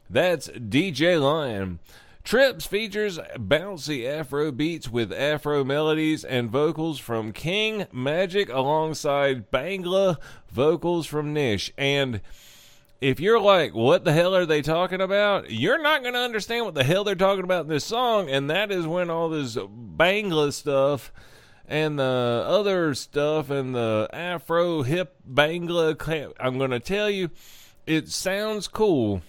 That's 0.09 0.49
DJ 0.49 1.21
Lion. 1.21 1.79
Trips 2.23 2.67
features 2.67 3.19
bouncy 3.37 4.07
Afro 4.07 4.53
beats 4.53 4.89
with 4.89 5.13
Afro 5.13 5.65
melodies 5.65 6.23
and 6.23 6.51
vocals 6.51 7.01
from 7.01 7.33
King 7.33 7.87
Magic 7.93 8.49
alongside 8.51 9.51
Bangla 9.51 10.19
vocals 10.51 11.07
from 11.07 11.33
Nish. 11.33 11.73
And 11.77 12.21
if 13.01 13.19
you're 13.19 13.41
like, 13.41 13.75
what 13.75 14.05
the 14.05 14.13
hell 14.13 14.37
are 14.37 14.47
they 14.47 14.63
talking 14.63 15.01
about? 15.01 15.51
You're 15.51 15.83
not 15.83 16.03
going 16.03 16.15
to 16.15 16.21
understand 16.21 16.67
what 16.67 16.75
the 16.75 16.85
hell 16.85 17.03
they're 17.03 17.15
talking 17.15 17.45
about 17.45 17.63
in 17.63 17.71
this 17.71 17.87
song. 17.87 18.29
And 18.29 18.51
that 18.51 18.71
is 18.71 18.87
when 18.87 19.11
all 19.11 19.31
this 19.31 19.57
Bangla 19.57 20.53
stuff 20.53 21.11
and 21.67 21.99
the 21.99 22.45
other 22.47 22.95
stuff 22.95 23.49
and 23.51 23.75
the 23.75 24.09
Afro 24.13 24.83
hip 24.83 25.17
Bangla, 25.29 26.33
I'm 26.39 26.59
going 26.59 26.71
to 26.71 26.81
tell 26.81 27.09
you, 27.09 27.31
it 27.87 28.09
sounds 28.09 28.69
cool 28.69 29.23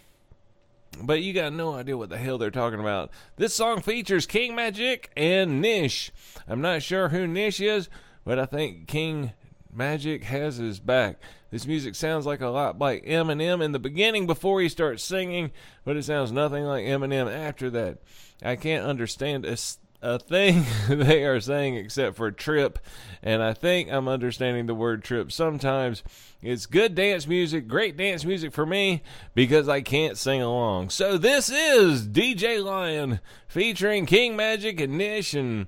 but 1.00 1.22
you 1.22 1.34
got 1.34 1.54
no 1.54 1.74
idea 1.74 1.98
what 1.98 2.10
the 2.10 2.18
hell 2.18 2.38
they're 2.38 2.52
talking 2.52 2.80
about. 2.80 3.12
This 3.38 3.54
song 3.54 3.82
features 3.82 4.26
King 4.26 4.56
Magic 4.56 5.12
and 5.16 5.62
Nish. 5.62 6.12
I'm 6.48 6.62
not 6.62 6.82
sure 6.84 7.10
who 7.10 7.28
Nish 7.28 7.60
is, 7.60 7.90
but 8.26 8.40
I 8.40 8.46
think 8.46 8.88
King 8.88 9.34
Magic 9.74 10.24
has 10.26 10.58
his 10.58 10.80
back. 10.80 11.20
This 11.50 11.68
music 11.68 11.96
sounds 11.96 12.26
like 12.26 12.42
a 12.42 12.48
lot 12.48 12.80
like 12.80 13.06
Eminem 13.06 13.62
in 13.62 13.72
the 13.72 13.80
beginning 13.80 14.26
before 14.26 14.62
he 14.62 14.70
starts 14.70 15.04
singing, 15.04 15.52
but 15.84 15.98
it 15.98 16.04
sounds 16.04 16.32
nothing 16.32 16.64
like 16.64 16.86
Eminem 16.86 17.34
after 17.34 17.70
that. 17.72 18.00
I 18.44 18.56
can't 18.56 18.86
understand 18.86 19.46
a, 19.46 19.58
a 20.02 20.18
thing 20.20 20.66
they 20.90 21.26
are 21.26 21.40
saying 21.40 21.76
except 21.76 22.16
for 22.16 22.32
trip, 22.32 22.80
and 23.22 23.42
I 23.42 23.54
think 23.54 23.92
I'm 23.92 24.08
understanding 24.08 24.66
the 24.66 24.76
word 24.76 25.04
trip 25.04 25.32
sometimes 25.32 26.04
it's 26.42 26.66
good 26.66 26.96
dance 26.96 27.28
music, 27.28 27.68
great 27.68 27.96
dance 27.96 28.26
music 28.26 28.52
for 28.52 28.66
me 28.66 29.04
because 29.36 29.70
I 29.70 29.82
can't 29.82 30.18
sing 30.18 30.42
along. 30.42 30.90
So 30.90 31.18
this 31.18 31.50
is 31.50 32.08
DJ 32.08 32.64
Lion 32.64 33.20
featuring 33.48 34.08
King 34.08 34.36
Magic 34.36 34.80
and 34.80 34.98
Nish 34.98 35.36
and 35.36 35.68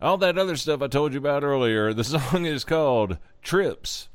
all 0.00 0.16
that 0.18 0.38
other 0.38 0.56
stuff 0.56 0.80
I 0.80 0.86
told 0.86 1.12
you 1.12 1.18
about 1.18 1.44
earlier. 1.44 1.92
The 1.92 2.04
song 2.04 2.46
is 2.46 2.64
called 2.64 3.18
Trips. 3.42 4.08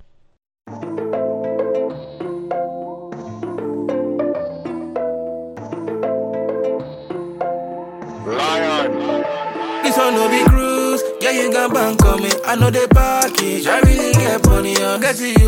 One 10.10 10.16
no 10.16 10.28
be 10.28 10.44
cruise, 10.50 11.04
yeah 11.22 11.30
you 11.30 11.54
got 11.54 11.72
bank 11.72 12.02
me. 12.20 12.32
I 12.44 12.56
know 12.56 12.72
the 12.72 12.88
package, 12.90 13.68
I 13.68 13.80
really 13.82 14.12
get 14.14 14.44
money, 14.48 14.76
I 14.76 14.98
get 14.98 15.16
to 15.18 15.30
you. 15.30 15.46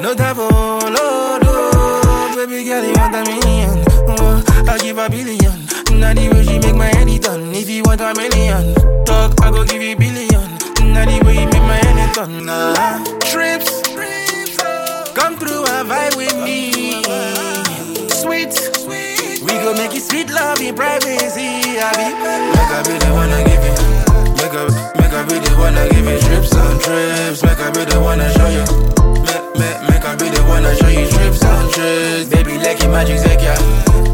No 0.00 0.14
for 0.14 0.88
no, 0.88 1.38
no, 1.42 2.36
baby 2.36 2.62
girl 2.62 2.84
you 2.84 2.92
want 2.94 3.16
a 3.16 3.24
million, 3.26 3.84
uh, 4.08 4.70
I 4.70 4.78
give 4.78 4.96
a 4.96 5.10
billion. 5.10 5.58
Now 5.98 6.14
the 6.14 6.30
way 6.32 6.44
she 6.44 6.60
make 6.60 6.76
my 6.76 6.86
head 6.86 7.20
done. 7.20 7.52
If 7.52 7.68
you 7.68 7.82
want 7.82 8.00
a 8.00 8.14
million, 8.14 8.72
talk 9.04 9.42
I 9.42 9.50
go 9.50 9.64
give 9.64 9.82
you 9.82 9.96
billion. 9.96 10.48
Now 10.94 11.04
the 11.04 11.20
way 11.26 11.34
you 11.34 11.46
make 11.46 11.66
my 11.66 11.82
head 11.82 12.14
done. 12.14 12.46
Nah. 12.46 13.02
Trips, 13.26 13.82
come 15.18 15.36
through 15.36 15.66
and 15.66 15.90
vibe 15.90 16.16
with 16.16 16.36
me. 16.44 17.47
Go 19.68 19.74
make 19.74 19.94
it 19.94 20.00
sweet 20.00 20.30
love 20.30 20.62
in 20.62 20.74
privacy. 20.74 21.76
I 21.76 21.92
be 21.92 22.08
make 22.16 22.72
I 22.72 22.80
be 22.88 22.96
the 23.04 23.12
one 23.12 23.28
to 23.28 23.36
give 23.44 23.60
it. 23.68 23.76
Make 24.40 24.56
a 24.56 24.64
make 24.96 25.12
I 25.12 25.20
be 25.28 25.36
the 25.44 25.52
one 25.60 25.74
to 25.76 25.84
give 25.92 26.08
you 26.08 26.18
trips 26.24 26.56
on 26.56 26.80
trips. 26.80 27.42
Make 27.42 27.60
I 27.60 27.68
be 27.76 27.84
the 27.84 28.00
one 28.00 28.16
to 28.16 28.32
show 28.32 28.48
you. 28.48 28.64
Make 29.28 29.44
make 29.60 29.80
make 29.92 30.04
I 30.08 30.16
be 30.16 30.30
the 30.32 30.40
one 30.48 30.62
to 30.62 30.74
show 30.74 30.88
you 30.88 31.04
trips 31.10 31.44
on 31.44 31.70
trips. 31.70 32.30
Baby, 32.32 32.56
like 32.56 32.80
magic 32.88 33.20
take 33.20 33.44
ya. 33.44 33.60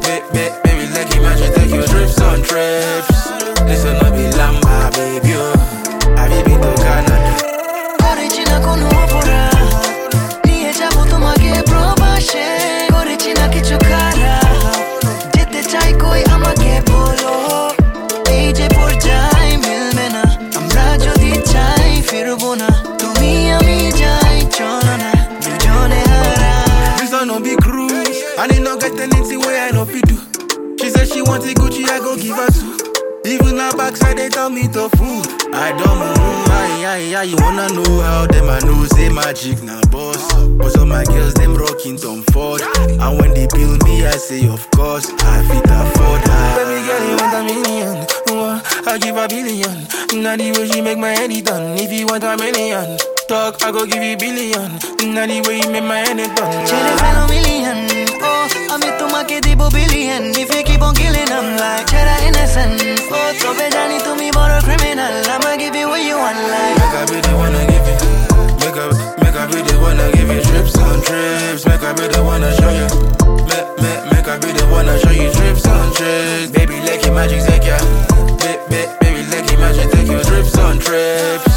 Baby, 0.02 0.50
baby, 0.66 0.90
like 0.90 1.14
magic 1.22 1.54
take 1.54 1.70
you 1.70 1.86
trips 1.86 2.20
on 2.20 2.42
trips. 2.42 3.14
Listen, 3.62 3.94
no 4.02 4.10
be 4.10 4.26
lamba, 4.34 4.90
baby. 4.90 5.38
Oh. 5.38 5.53
give 32.24 32.38
a 32.38 32.50
two. 32.52 32.76
Even 33.26 33.58
a 33.58 33.72
backside, 33.76 34.18
they 34.18 34.28
tell 34.28 34.50
me 34.50 34.68
to 34.68 34.88
fool. 34.96 35.22
I 35.54 35.72
don't 35.72 35.98
move, 35.98 36.48
aye, 36.48 36.84
aye, 36.84 37.08
yeah. 37.10 37.22
You 37.22 37.36
wanna 37.40 37.68
know 37.72 38.00
how 38.00 38.26
them 38.26 38.48
I 38.48 38.60
know, 38.60 38.84
say 38.84 39.08
magic, 39.08 39.62
now 39.62 39.80
boss. 39.90 40.20
But 40.58 40.76
all 40.78 40.86
my 40.86 41.04
girls, 41.04 41.32
them 41.34 41.54
rocking 41.56 41.96
Tom 41.96 42.22
Ford. 42.32 42.60
And 42.60 43.18
when 43.18 43.32
they 43.32 43.46
build 43.46 43.82
me, 43.84 44.06
I 44.06 44.16
say, 44.16 44.46
of 44.48 44.70
course, 44.72 45.08
I 45.10 45.40
fit 45.48 45.64
afford. 45.64 46.20
her. 46.28 46.56
Baby 46.56 46.86
girl, 46.86 47.04
you 47.08 47.16
want 47.16 47.34
a 47.34 47.42
million? 47.44 48.06
I 48.86 48.98
give 48.98 49.16
a 49.16 49.26
billion. 49.26 50.22
Now 50.22 50.36
the 50.36 50.52
way 50.52 50.68
she 50.68 50.80
make 50.82 50.98
my 50.98 51.10
head 51.12 51.32
done. 51.44 51.78
If 51.78 51.90
you 51.92 52.06
want 52.06 52.24
a 52.24 52.36
million, 52.36 52.98
talk, 53.26 53.62
I 53.64 53.72
go 53.72 53.86
give 53.86 54.02
you 54.02 54.16
billion. 54.18 54.70
Now 55.14 55.26
the 55.26 55.40
way 55.48 55.60
you 55.60 55.70
make 55.70 55.84
my 55.84 55.98
head 55.98 56.18
done. 56.36 56.66
She 56.66 56.76
follow 57.00 57.26
million. 57.28 57.53
আমি 58.73 58.89
তোমাকে 59.01 59.35
দিব 59.45 59.61
billion 59.75 60.23
if 60.43 60.49
you 60.55 60.61
keep 60.69 60.81
on 60.87 60.93
killing 60.99 61.27
um 61.39 61.47
like 61.61 61.83
ছেড়া 61.91 62.15
innocent 62.27 62.77
ও 63.17 63.19
তবে 63.43 63.65
জানি 63.75 63.97
তুমি 64.07 64.27
বড় 64.37 64.53
criminal 64.65 65.15
I'ma 65.33 65.51
give 65.61 65.75
you 65.81 65.87
what 65.91 66.01
you 66.09 66.15
want 66.23 66.39
like 66.53 66.77
Make 66.81 66.95
I 67.01 67.03
be 67.11 67.17
the 67.27 67.33
one 67.43 67.53
to 67.57 67.61
give 67.71 67.87
it. 67.93 68.01
Make 68.61 68.79
a, 68.83 68.85
make 69.21 69.37
a 69.41 69.43
be 69.51 69.59
the 69.69 69.75
one 69.87 69.97
to 70.01 70.05
give 70.15 70.29
you 70.35 70.41
trips 70.49 70.75
on 70.85 70.97
trips. 71.07 71.61
Make 71.69 71.83
a 71.89 71.91
be 71.97 72.05
the 72.13 72.21
one 72.31 72.41
to 72.45 72.51
show 72.59 72.71
you. 72.79 72.87
Make, 73.49 73.67
make, 73.83 74.01
make 74.11 74.27
a 74.31 74.35
be 74.41 74.49
the 74.59 74.65
one 74.77 74.85
to 74.89 74.95
show 75.01 75.13
you 75.21 75.29
trips 75.37 75.65
on 75.75 75.85
trips. 75.97 76.47
Baby, 76.57 76.75
let 76.87 76.99
your 77.05 77.13
magic 77.19 77.41
take 77.49 77.65
ya. 77.71 77.77
Baby, 78.43 78.79
baby, 79.01 79.21
let 79.33 79.43
your 79.49 79.59
magic 79.63 79.87
take 79.93 80.09
you 80.13 80.19
trips 80.29 80.55
on 80.65 80.73
trips. 80.85 81.53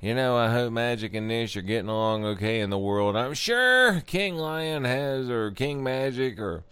you 0.00 0.14
know, 0.14 0.36
I 0.36 0.50
hope 0.50 0.72
Magic 0.72 1.14
and 1.14 1.26
Nish 1.26 1.56
are 1.56 1.62
getting 1.62 1.88
along 1.88 2.24
okay 2.24 2.60
in 2.60 2.70
the 2.70 2.78
world. 2.78 3.16
I'm 3.16 3.34
sure 3.34 4.00
King 4.06 4.36
Lion 4.36 4.84
has, 4.84 5.28
or 5.28 5.50
King 5.50 5.82
Magic, 5.82 6.38
or 6.38 6.62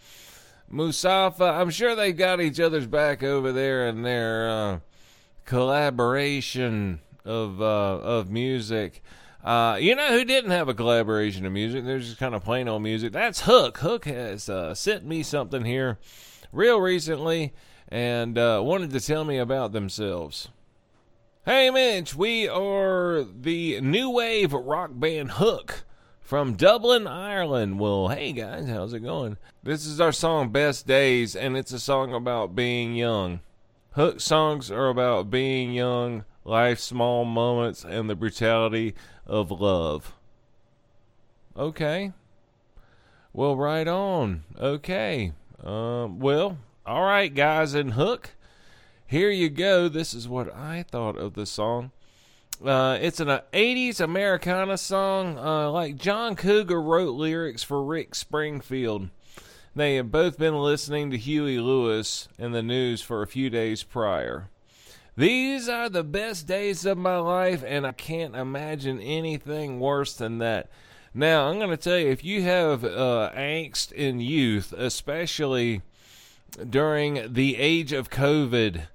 Musafa. 0.71 1.59
I'm 1.59 1.69
sure 1.69 1.95
they've 1.95 2.15
got 2.15 2.39
each 2.39 2.59
other's 2.59 2.87
back 2.87 3.23
over 3.23 3.51
there 3.51 3.87
in 3.87 4.03
their 4.03 4.49
uh, 4.49 4.79
collaboration 5.45 7.01
of, 7.25 7.61
uh, 7.61 7.65
of 7.99 8.29
music. 8.29 9.03
Uh, 9.43 9.77
you 9.79 9.95
know 9.95 10.07
who 10.07 10.25
didn't 10.25 10.51
have 10.51 10.69
a 10.69 10.73
collaboration 10.73 11.45
of 11.45 11.51
music? 11.51 11.85
They're 11.85 11.99
just 11.99 12.17
kind 12.17 12.35
of 12.35 12.43
plain 12.43 12.67
old 12.67 12.83
music. 12.83 13.13
That's 13.13 13.41
Hook. 13.41 13.77
Hook 13.79 14.05
has 14.05 14.49
uh, 14.49 14.73
sent 14.73 15.05
me 15.05 15.23
something 15.23 15.63
here 15.63 15.99
real 16.51 16.79
recently 16.79 17.53
and 17.89 18.37
uh, 18.37 18.61
wanted 18.63 18.91
to 18.91 18.99
tell 18.99 19.23
me 19.23 19.37
about 19.37 19.71
themselves. 19.71 20.49
Hey, 21.47 21.69
Mitch, 21.69 22.13
we 22.13 22.45
are 22.49 23.23
the 23.23 23.79
new 23.79 24.09
wave 24.09 24.51
rock 24.51 24.91
band 24.93 25.31
Hook 25.31 25.85
from 26.19 26.55
Dublin, 26.57 27.07
Ireland. 27.07 27.79
Well, 27.79 28.09
hey 28.09 28.33
guys, 28.33 28.67
how's 28.67 28.91
it 28.91 28.99
going? 28.99 29.37
This 29.63 29.85
is 29.85 30.01
our 30.01 30.11
song 30.11 30.49
Best 30.49 30.85
Days, 30.85 31.37
and 31.37 31.55
it's 31.55 31.71
a 31.71 31.79
song 31.79 32.13
about 32.13 32.53
being 32.53 32.95
young. 32.95 33.39
Hook 33.91 34.19
songs 34.19 34.69
are 34.69 34.89
about 34.89 35.31
being 35.31 35.71
young, 35.71 36.25
life's 36.43 36.83
small 36.83 37.23
moments, 37.23 37.85
and 37.85 38.09
the 38.09 38.15
brutality 38.17 38.93
of 39.25 39.49
love. 39.49 40.15
Okay. 41.55 42.11
Well, 43.31 43.55
right 43.55 43.87
on. 43.87 44.43
Okay. 44.59 45.31
Um, 45.63 46.19
well, 46.19 46.57
all 46.85 47.03
right, 47.03 47.33
guys, 47.33 47.73
and 47.73 47.93
Hook. 47.93 48.31
Here 49.09 49.29
you 49.29 49.49
go. 49.49 49.87
This 49.87 50.13
is 50.13 50.27
what 50.27 50.53
I 50.53 50.83
thought 50.83 51.17
of 51.17 51.33
the 51.33 51.45
song. 51.45 51.91
Uh, 52.63 52.97
it's 52.99 53.21
an 53.21 53.29
uh, 53.29 53.41
80s 53.53 54.01
Americana 54.01 54.77
song. 54.77 55.37
Uh, 55.37 55.71
like 55.71 55.95
John 55.95 56.35
Cougar 56.35 56.81
wrote 56.81 57.15
lyrics 57.15 57.63
for 57.63 57.81
Rick 57.81 58.15
Springfield. 58.15 59.07
They 59.73 59.95
had 59.95 60.11
both 60.11 60.37
been 60.37 60.59
listening 60.59 61.09
to 61.11 61.17
Huey 61.17 61.57
Lewis 61.57 62.27
and 62.37 62.53
the 62.53 62.61
News 62.61 63.01
for 63.01 63.21
a 63.21 63.27
few 63.27 63.49
days 63.49 63.81
prior. 63.81 64.49
These 65.15 65.69
are 65.69 65.87
the 65.87 66.03
best 66.03 66.45
days 66.45 66.85
of 66.85 66.97
my 66.97 67.17
life, 67.17 67.63
and 67.65 67.87
I 67.87 67.93
can't 67.93 68.35
imagine 68.35 68.99
anything 68.99 69.79
worse 69.79 70.15
than 70.15 70.39
that. 70.39 70.69
Now, 71.13 71.47
I'm 71.47 71.59
going 71.59 71.69
to 71.69 71.77
tell 71.77 71.97
you 71.97 72.09
if 72.09 72.25
you 72.25 72.41
have 72.41 72.83
uh, 72.83 73.31
angst 73.33 73.93
in 73.93 74.19
youth, 74.19 74.73
especially 74.73 75.81
during 76.69 77.33
the 77.33 77.55
age 77.55 77.93
of 77.93 78.09
COVID, 78.09 78.87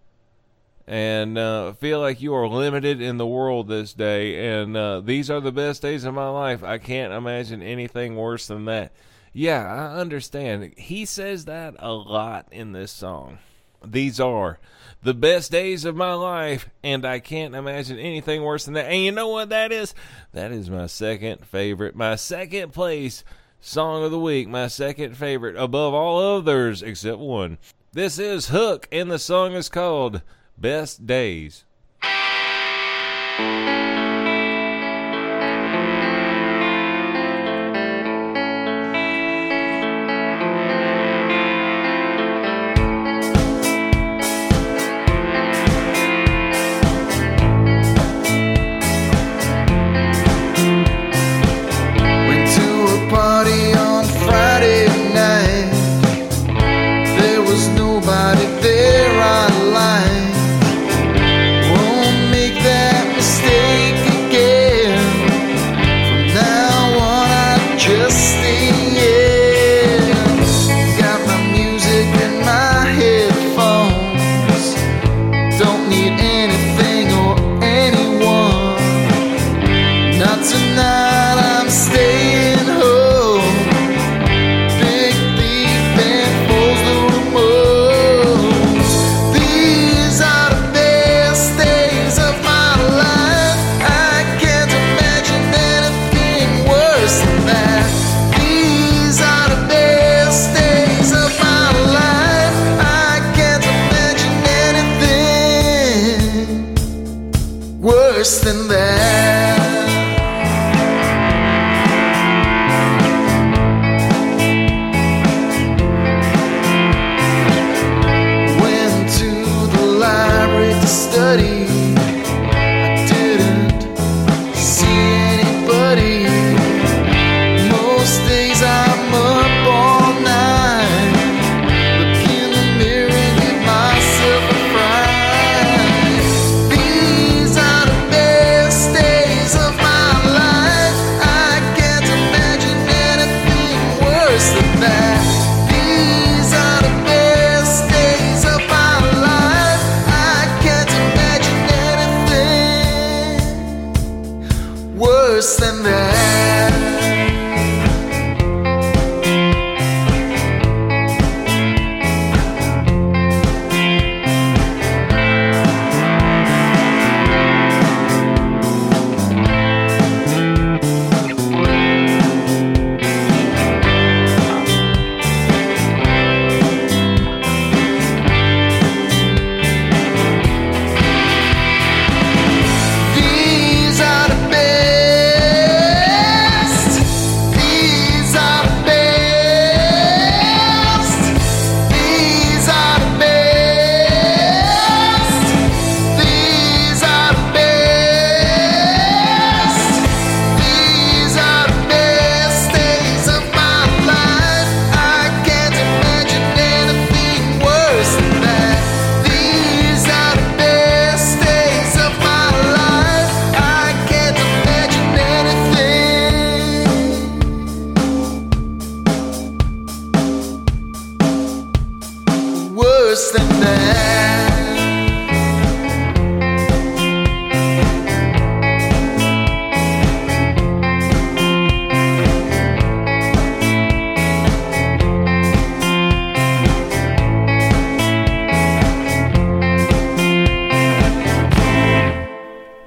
and 0.86 1.38
uh, 1.38 1.72
feel 1.74 2.00
like 2.00 2.20
you 2.20 2.34
are 2.34 2.48
limited 2.48 3.00
in 3.00 3.16
the 3.16 3.26
world 3.26 3.68
this 3.68 3.92
day, 3.92 4.60
and 4.60 4.76
uh, 4.76 5.00
these 5.00 5.30
are 5.30 5.40
the 5.40 5.52
best 5.52 5.82
days 5.82 6.04
of 6.04 6.14
my 6.14 6.28
life, 6.28 6.62
I 6.62 6.78
can't 6.78 7.12
imagine 7.12 7.62
anything 7.62 8.16
worse 8.16 8.46
than 8.46 8.64
that. 8.66 8.92
Yeah, 9.32 9.62
I 9.62 9.98
understand. 9.98 10.74
He 10.76 11.04
says 11.04 11.46
that 11.46 11.74
a 11.78 11.92
lot 11.92 12.46
in 12.50 12.72
this 12.72 12.92
song. 12.92 13.38
These 13.84 14.20
are 14.20 14.58
the 15.02 15.14
best 15.14 15.50
days 15.50 15.84
of 15.84 15.96
my 15.96 16.14
life, 16.14 16.68
and 16.82 17.04
I 17.04 17.18
can't 17.18 17.54
imagine 17.54 17.98
anything 17.98 18.42
worse 18.42 18.64
than 18.64 18.74
that. 18.74 18.86
And 18.86 19.02
you 19.02 19.12
know 19.12 19.28
what 19.28 19.48
that 19.48 19.72
is? 19.72 19.94
That 20.32 20.52
is 20.52 20.70
my 20.70 20.86
second 20.86 21.46
favorite, 21.46 21.96
my 21.96 22.14
second 22.16 22.72
place 22.72 23.24
song 23.60 24.04
of 24.04 24.10
the 24.10 24.18
week, 24.18 24.48
my 24.48 24.66
second 24.68 25.16
favorite 25.16 25.56
above 25.56 25.94
all 25.94 26.36
others 26.36 26.82
except 26.82 27.18
one. 27.18 27.58
This 27.92 28.18
is 28.18 28.48
Hook, 28.48 28.88
and 28.92 29.10
the 29.10 29.18
song 29.18 29.52
is 29.52 29.68
called 29.68 30.22
Best 30.62 31.04
Days. 31.04 31.64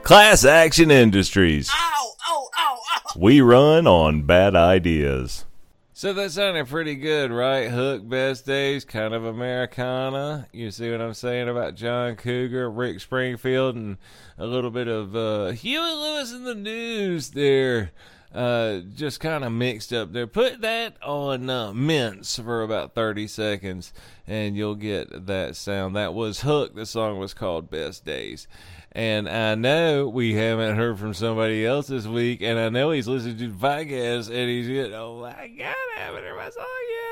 Class 0.05 0.45
Action 0.45 0.91
Industries. 0.91 1.71
We 3.15 3.41
run 3.41 3.87
on 3.87 4.21
bad 4.21 4.55
ideas. 4.55 5.45
So 5.93 6.13
that 6.13 6.29
sounded 6.29 6.67
pretty 6.67 6.93
good, 6.93 7.31
right? 7.31 7.71
Hook, 7.71 8.07
Best 8.07 8.45
Days, 8.45 8.85
kind 8.85 9.15
of 9.15 9.25
Americana. 9.25 10.47
You 10.53 10.69
see 10.69 10.91
what 10.91 11.01
I'm 11.01 11.15
saying 11.15 11.49
about 11.49 11.73
John 11.73 12.17
Cougar, 12.17 12.69
Rick 12.69 12.99
Springfield, 12.99 13.77
and 13.77 13.97
a 14.37 14.45
little 14.45 14.69
bit 14.69 14.87
of 14.87 15.15
uh, 15.15 15.47
Huey 15.53 15.79
Lewis 15.79 16.31
and 16.31 16.45
the 16.45 16.53
News 16.53 17.31
there. 17.31 17.89
Uh, 18.31 18.81
just 18.93 19.19
kind 19.21 19.43
of 19.43 19.53
mixed 19.53 19.91
up 19.91 20.13
there. 20.13 20.27
Put 20.27 20.61
that 20.61 21.01
on 21.01 21.49
uh, 21.49 21.73
mints 21.73 22.37
for 22.37 22.61
about 22.61 22.93
30 22.93 23.27
seconds, 23.27 23.91
and 24.27 24.55
you'll 24.55 24.75
get 24.75 25.25
that 25.25 25.55
sound. 25.55 25.95
That 25.95 26.13
was 26.13 26.41
Hook. 26.41 26.75
The 26.75 26.85
song 26.85 27.17
was 27.17 27.33
called 27.33 27.71
Best 27.71 28.05
Days. 28.05 28.47
And 28.95 29.27
I 29.27 29.55
know 29.55 30.07
we 30.07 30.35
haven't 30.35 30.77
heard 30.77 30.97
from 30.97 31.13
somebody 31.13 31.65
else 31.65 31.87
this 31.87 32.05
week, 32.07 32.41
and 32.41 32.57
I 32.57 32.69
know 32.69 32.91
he's 32.91 33.09
listening 33.09 33.37
to 33.39 33.49
the 33.49 33.57
podcast, 33.57 34.29
and 34.29 34.49
he's 34.49 34.69
getting, 34.69 34.93
oh 34.93 35.19
my 35.19 35.49
God, 35.49 35.75
I 35.97 35.99
haven't 35.99 36.23
heard 36.23 36.37
my 36.37 36.49
song 36.49 36.65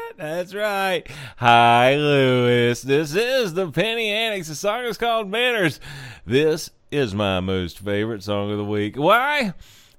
yet. 0.07 0.17
That's 0.17 0.53
right. 0.53 1.05
Hi, 1.35 1.95
Lewis. 1.95 2.83
This 2.83 3.13
is 3.13 3.53
the 3.53 3.69
Penny 3.69 4.07
Annex. 4.07 4.47
The 4.47 4.55
song 4.55 4.85
is 4.85 4.97
called 4.97 5.29
Manners. 5.29 5.81
This 6.25 6.69
is 6.89 7.13
my 7.13 7.41
most 7.41 7.79
favorite 7.79 8.23
song 8.23 8.49
of 8.49 8.57
the 8.57 8.63
week. 8.63 8.95
Why? 8.95 9.53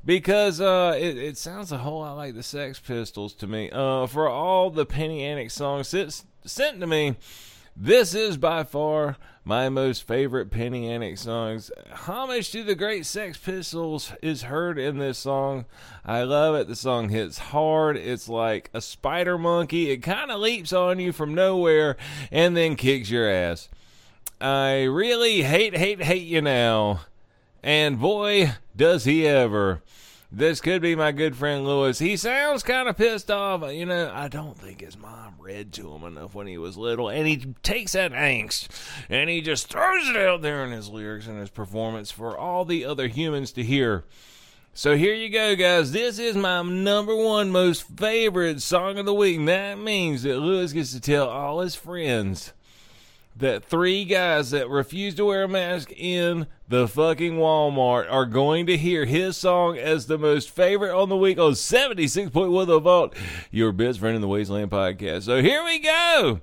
Because 0.06 0.62
uh, 0.62 0.96
it, 0.98 1.18
it 1.18 1.36
sounds 1.36 1.70
a 1.70 1.76
whole 1.76 2.00
lot 2.00 2.16
like 2.16 2.34
the 2.34 2.42
Sex 2.42 2.80
Pistols 2.80 3.34
to 3.34 3.46
me. 3.46 3.68
Uh, 3.70 4.06
for 4.06 4.26
all 4.26 4.70
the 4.70 4.86
Penny 4.86 5.22
Annex 5.22 5.52
songs 5.52 5.88
sent, 5.88 6.24
sent 6.46 6.80
to 6.80 6.86
me, 6.86 7.16
this 7.76 8.14
is 8.14 8.36
by 8.36 8.64
far 8.64 9.16
my 9.44 9.68
most 9.68 10.06
favorite 10.06 10.50
Penny 10.50 10.88
Annex 10.88 11.22
songs. 11.22 11.70
Homage 11.92 12.50
to 12.52 12.62
the 12.62 12.74
great 12.74 13.04
Sex 13.04 13.36
Pistols 13.36 14.12
is 14.22 14.42
heard 14.42 14.78
in 14.78 14.98
this 14.98 15.18
song. 15.18 15.66
I 16.04 16.22
love 16.22 16.54
it. 16.54 16.66
The 16.66 16.76
song 16.76 17.10
hits 17.10 17.38
hard. 17.38 17.96
It's 17.96 18.28
like 18.28 18.70
a 18.72 18.80
spider 18.80 19.36
monkey. 19.36 19.90
It 19.90 19.98
kind 19.98 20.30
of 20.30 20.40
leaps 20.40 20.72
on 20.72 20.98
you 20.98 21.12
from 21.12 21.34
nowhere 21.34 21.96
and 22.32 22.56
then 22.56 22.76
kicks 22.76 23.10
your 23.10 23.28
ass. 23.28 23.68
I 24.40 24.84
really 24.84 25.42
hate, 25.42 25.76
hate, 25.76 26.02
hate 26.02 26.26
you 26.26 26.40
now. 26.40 27.00
And 27.62 28.00
boy, 28.00 28.52
does 28.76 29.04
he 29.04 29.26
ever. 29.26 29.82
This 30.36 30.60
could 30.60 30.82
be 30.82 30.96
my 30.96 31.12
good 31.12 31.36
friend 31.36 31.64
Lewis. 31.64 32.00
He 32.00 32.16
sounds 32.16 32.64
kind 32.64 32.88
of 32.88 32.96
pissed 32.96 33.30
off. 33.30 33.72
You 33.72 33.86
know, 33.86 34.10
I 34.12 34.26
don't 34.26 34.58
think 34.58 34.80
his 34.80 34.98
mom 34.98 35.34
read 35.38 35.72
to 35.74 35.94
him 35.94 36.02
enough 36.02 36.34
when 36.34 36.48
he 36.48 36.58
was 36.58 36.76
little. 36.76 37.08
And 37.08 37.24
he 37.28 37.54
takes 37.62 37.92
that 37.92 38.10
angst 38.10 38.66
and 39.08 39.30
he 39.30 39.40
just 39.40 39.68
throws 39.68 40.08
it 40.08 40.16
out 40.16 40.42
there 40.42 40.64
in 40.64 40.72
his 40.72 40.88
lyrics 40.88 41.28
and 41.28 41.38
his 41.38 41.50
performance 41.50 42.10
for 42.10 42.36
all 42.36 42.64
the 42.64 42.84
other 42.84 43.06
humans 43.06 43.52
to 43.52 43.62
hear. 43.62 44.02
So 44.72 44.96
here 44.96 45.14
you 45.14 45.28
go, 45.28 45.54
guys. 45.54 45.92
This 45.92 46.18
is 46.18 46.34
my 46.34 46.62
number 46.62 47.14
one 47.14 47.52
most 47.52 47.86
favorite 47.96 48.60
song 48.60 48.98
of 48.98 49.06
the 49.06 49.14
week. 49.14 49.38
And 49.38 49.46
that 49.46 49.78
means 49.78 50.24
that 50.24 50.40
Lewis 50.40 50.72
gets 50.72 50.92
to 50.94 51.00
tell 51.00 51.28
all 51.28 51.60
his 51.60 51.76
friends 51.76 52.52
that 53.36 53.64
three 53.64 54.04
guys 54.04 54.50
that 54.50 54.68
refuse 54.68 55.14
to 55.16 55.24
wear 55.24 55.44
a 55.44 55.48
mask 55.48 55.90
in 55.92 56.46
the 56.68 56.86
fucking 56.86 57.34
Walmart 57.34 58.10
are 58.10 58.26
going 58.26 58.66
to 58.66 58.76
hear 58.76 59.04
his 59.04 59.36
song 59.36 59.76
as 59.76 60.06
the 60.06 60.18
most 60.18 60.50
favorite 60.50 60.96
on 60.96 61.08
the 61.08 61.16
week 61.16 61.38
on 61.38 61.52
76.1 61.52 62.66
The 62.66 62.78
Vault, 62.78 63.14
your 63.50 63.72
best 63.72 63.98
friend 63.98 64.14
in 64.14 64.22
the 64.22 64.28
Wasteland 64.28 64.70
podcast. 64.70 65.22
So 65.22 65.42
here 65.42 65.64
we 65.64 65.80
go. 65.80 66.40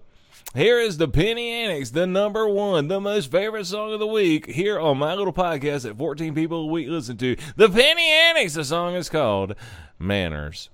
Here 0.53 0.79
is 0.79 0.97
the 0.97 1.07
Penny 1.07 1.49
Annex, 1.49 1.91
the 1.91 2.05
number 2.05 2.45
one, 2.45 2.89
the 2.89 2.99
most 2.99 3.31
favorite 3.31 3.65
song 3.65 3.93
of 3.93 3.99
the 4.01 4.07
week 4.07 4.47
here 4.47 4.77
on 4.77 4.97
my 4.97 5.15
little 5.15 5.31
podcast 5.31 5.83
that 5.83 5.97
14 5.97 6.35
people 6.35 6.63
a 6.63 6.65
week 6.65 6.89
listen 6.89 7.15
to. 7.17 7.37
The 7.55 7.69
Penny 7.69 8.05
Annex, 8.05 8.55
the 8.55 8.65
song 8.65 8.95
is 8.95 9.07
called 9.07 9.55
Manners. 9.97 10.69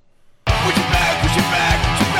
Back, 0.45 0.75
back, 0.75 1.23
back, 1.23 2.16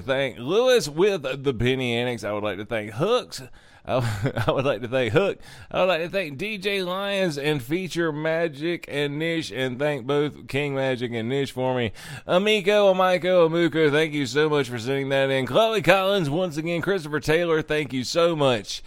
to 0.00 0.06
thank. 0.06 0.38
Lewis 0.38 0.88
with 1.22 1.44
the 1.44 1.54
Penny 1.54 1.94
Annex. 1.94 2.24
I 2.24 2.32
would 2.32 2.44
like 2.44 2.58
to 2.58 2.64
thank 2.64 2.92
Hooks. 2.92 3.42
I 3.88 4.50
would 4.50 4.64
like 4.66 4.82
to 4.82 4.88
thank 4.88 5.12
Hook. 5.12 5.38
I 5.70 5.80
would 5.80 5.88
like 5.88 6.02
to 6.02 6.08
thank 6.10 6.38
DJ 6.38 6.84
Lions 6.84 7.38
and 7.38 7.62
Feature 7.62 8.12
Magic 8.12 8.84
and 8.88 9.18
Nish 9.18 9.50
and 9.50 9.78
thank 9.78 10.06
both 10.06 10.46
King 10.46 10.74
Magic 10.74 11.12
and 11.12 11.28
Nish 11.28 11.52
for 11.52 11.74
me. 11.74 11.92
Amico, 12.26 12.92
Amiko, 12.92 13.48
Amuko, 13.48 13.90
thank 13.90 14.12
you 14.12 14.26
so 14.26 14.50
much 14.50 14.68
for 14.68 14.78
sending 14.78 15.08
that 15.08 15.30
in. 15.30 15.46
Chloe 15.46 15.80
Collins, 15.80 16.28
once 16.28 16.58
again, 16.58 16.82
Christopher 16.82 17.20
Taylor, 17.20 17.62
thank 17.62 17.92
you 17.92 18.04
so 18.04 18.36
much. 18.36 18.82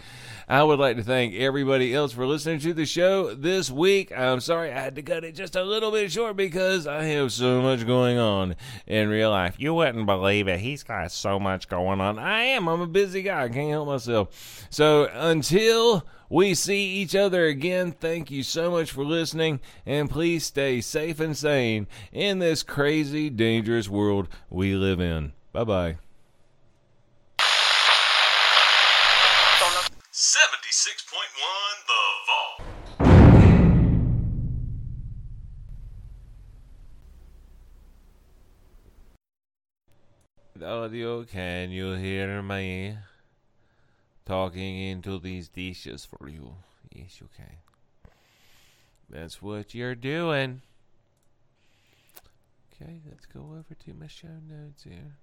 I 0.48 0.62
would 0.62 0.78
like 0.78 0.96
to 0.96 1.02
thank 1.02 1.34
everybody 1.34 1.94
else 1.94 2.12
for 2.12 2.26
listening 2.26 2.58
to 2.60 2.74
the 2.74 2.84
show 2.84 3.34
this 3.34 3.70
week. 3.70 4.12
I'm 4.16 4.40
sorry 4.40 4.70
I 4.70 4.80
had 4.80 4.96
to 4.96 5.02
cut 5.02 5.24
it 5.24 5.34
just 5.34 5.56
a 5.56 5.62
little 5.62 5.90
bit 5.90 6.12
short 6.12 6.36
because 6.36 6.86
I 6.86 7.04
have 7.04 7.32
so 7.32 7.62
much 7.62 7.86
going 7.86 8.18
on 8.18 8.56
in 8.86 9.08
real 9.08 9.30
life. 9.30 9.54
You 9.58 9.72
wouldn't 9.72 10.04
believe 10.04 10.48
it. 10.48 10.60
He's 10.60 10.82
got 10.82 11.10
so 11.10 11.40
much 11.40 11.68
going 11.68 12.00
on. 12.00 12.18
I 12.22 12.42
am. 12.44 12.68
I'm 12.68 12.80
a 12.80 12.86
busy 12.86 13.22
guy. 13.22 13.44
I 13.44 13.48
can't 13.48 13.70
help 13.70 13.88
myself. 13.88 14.66
So 14.70 15.08
until 15.12 16.06
we 16.30 16.54
see 16.54 16.84
each 16.84 17.14
other 17.14 17.46
again, 17.46 17.92
thank 17.92 18.30
you 18.30 18.42
so 18.42 18.70
much 18.70 18.90
for 18.92 19.04
listening. 19.04 19.60
And 19.84 20.08
please 20.08 20.46
stay 20.46 20.80
safe 20.80 21.20
and 21.20 21.36
sane 21.36 21.86
in 22.12 22.38
this 22.38 22.62
crazy, 22.62 23.28
dangerous 23.28 23.88
world 23.88 24.28
we 24.48 24.74
live 24.74 25.00
in. 25.00 25.32
Bye 25.52 25.64
bye. 25.64 25.96
Audio. 40.62 41.24
Can 41.24 41.70
you 41.70 41.92
hear 41.92 42.42
me 42.42 42.96
talking 44.24 44.78
into 44.78 45.18
these 45.18 45.48
dishes 45.48 46.04
for 46.04 46.28
you? 46.28 46.54
Yes, 46.94 47.20
you 47.20 47.28
can. 47.36 47.56
That's 49.10 49.42
what 49.42 49.74
you're 49.74 49.94
doing. 49.94 50.62
Okay, 52.72 53.00
let's 53.08 53.26
go 53.26 53.40
over 53.40 53.74
to 53.84 53.94
my 53.94 54.06
show 54.06 54.28
notes 54.48 54.84
here. 54.84 55.16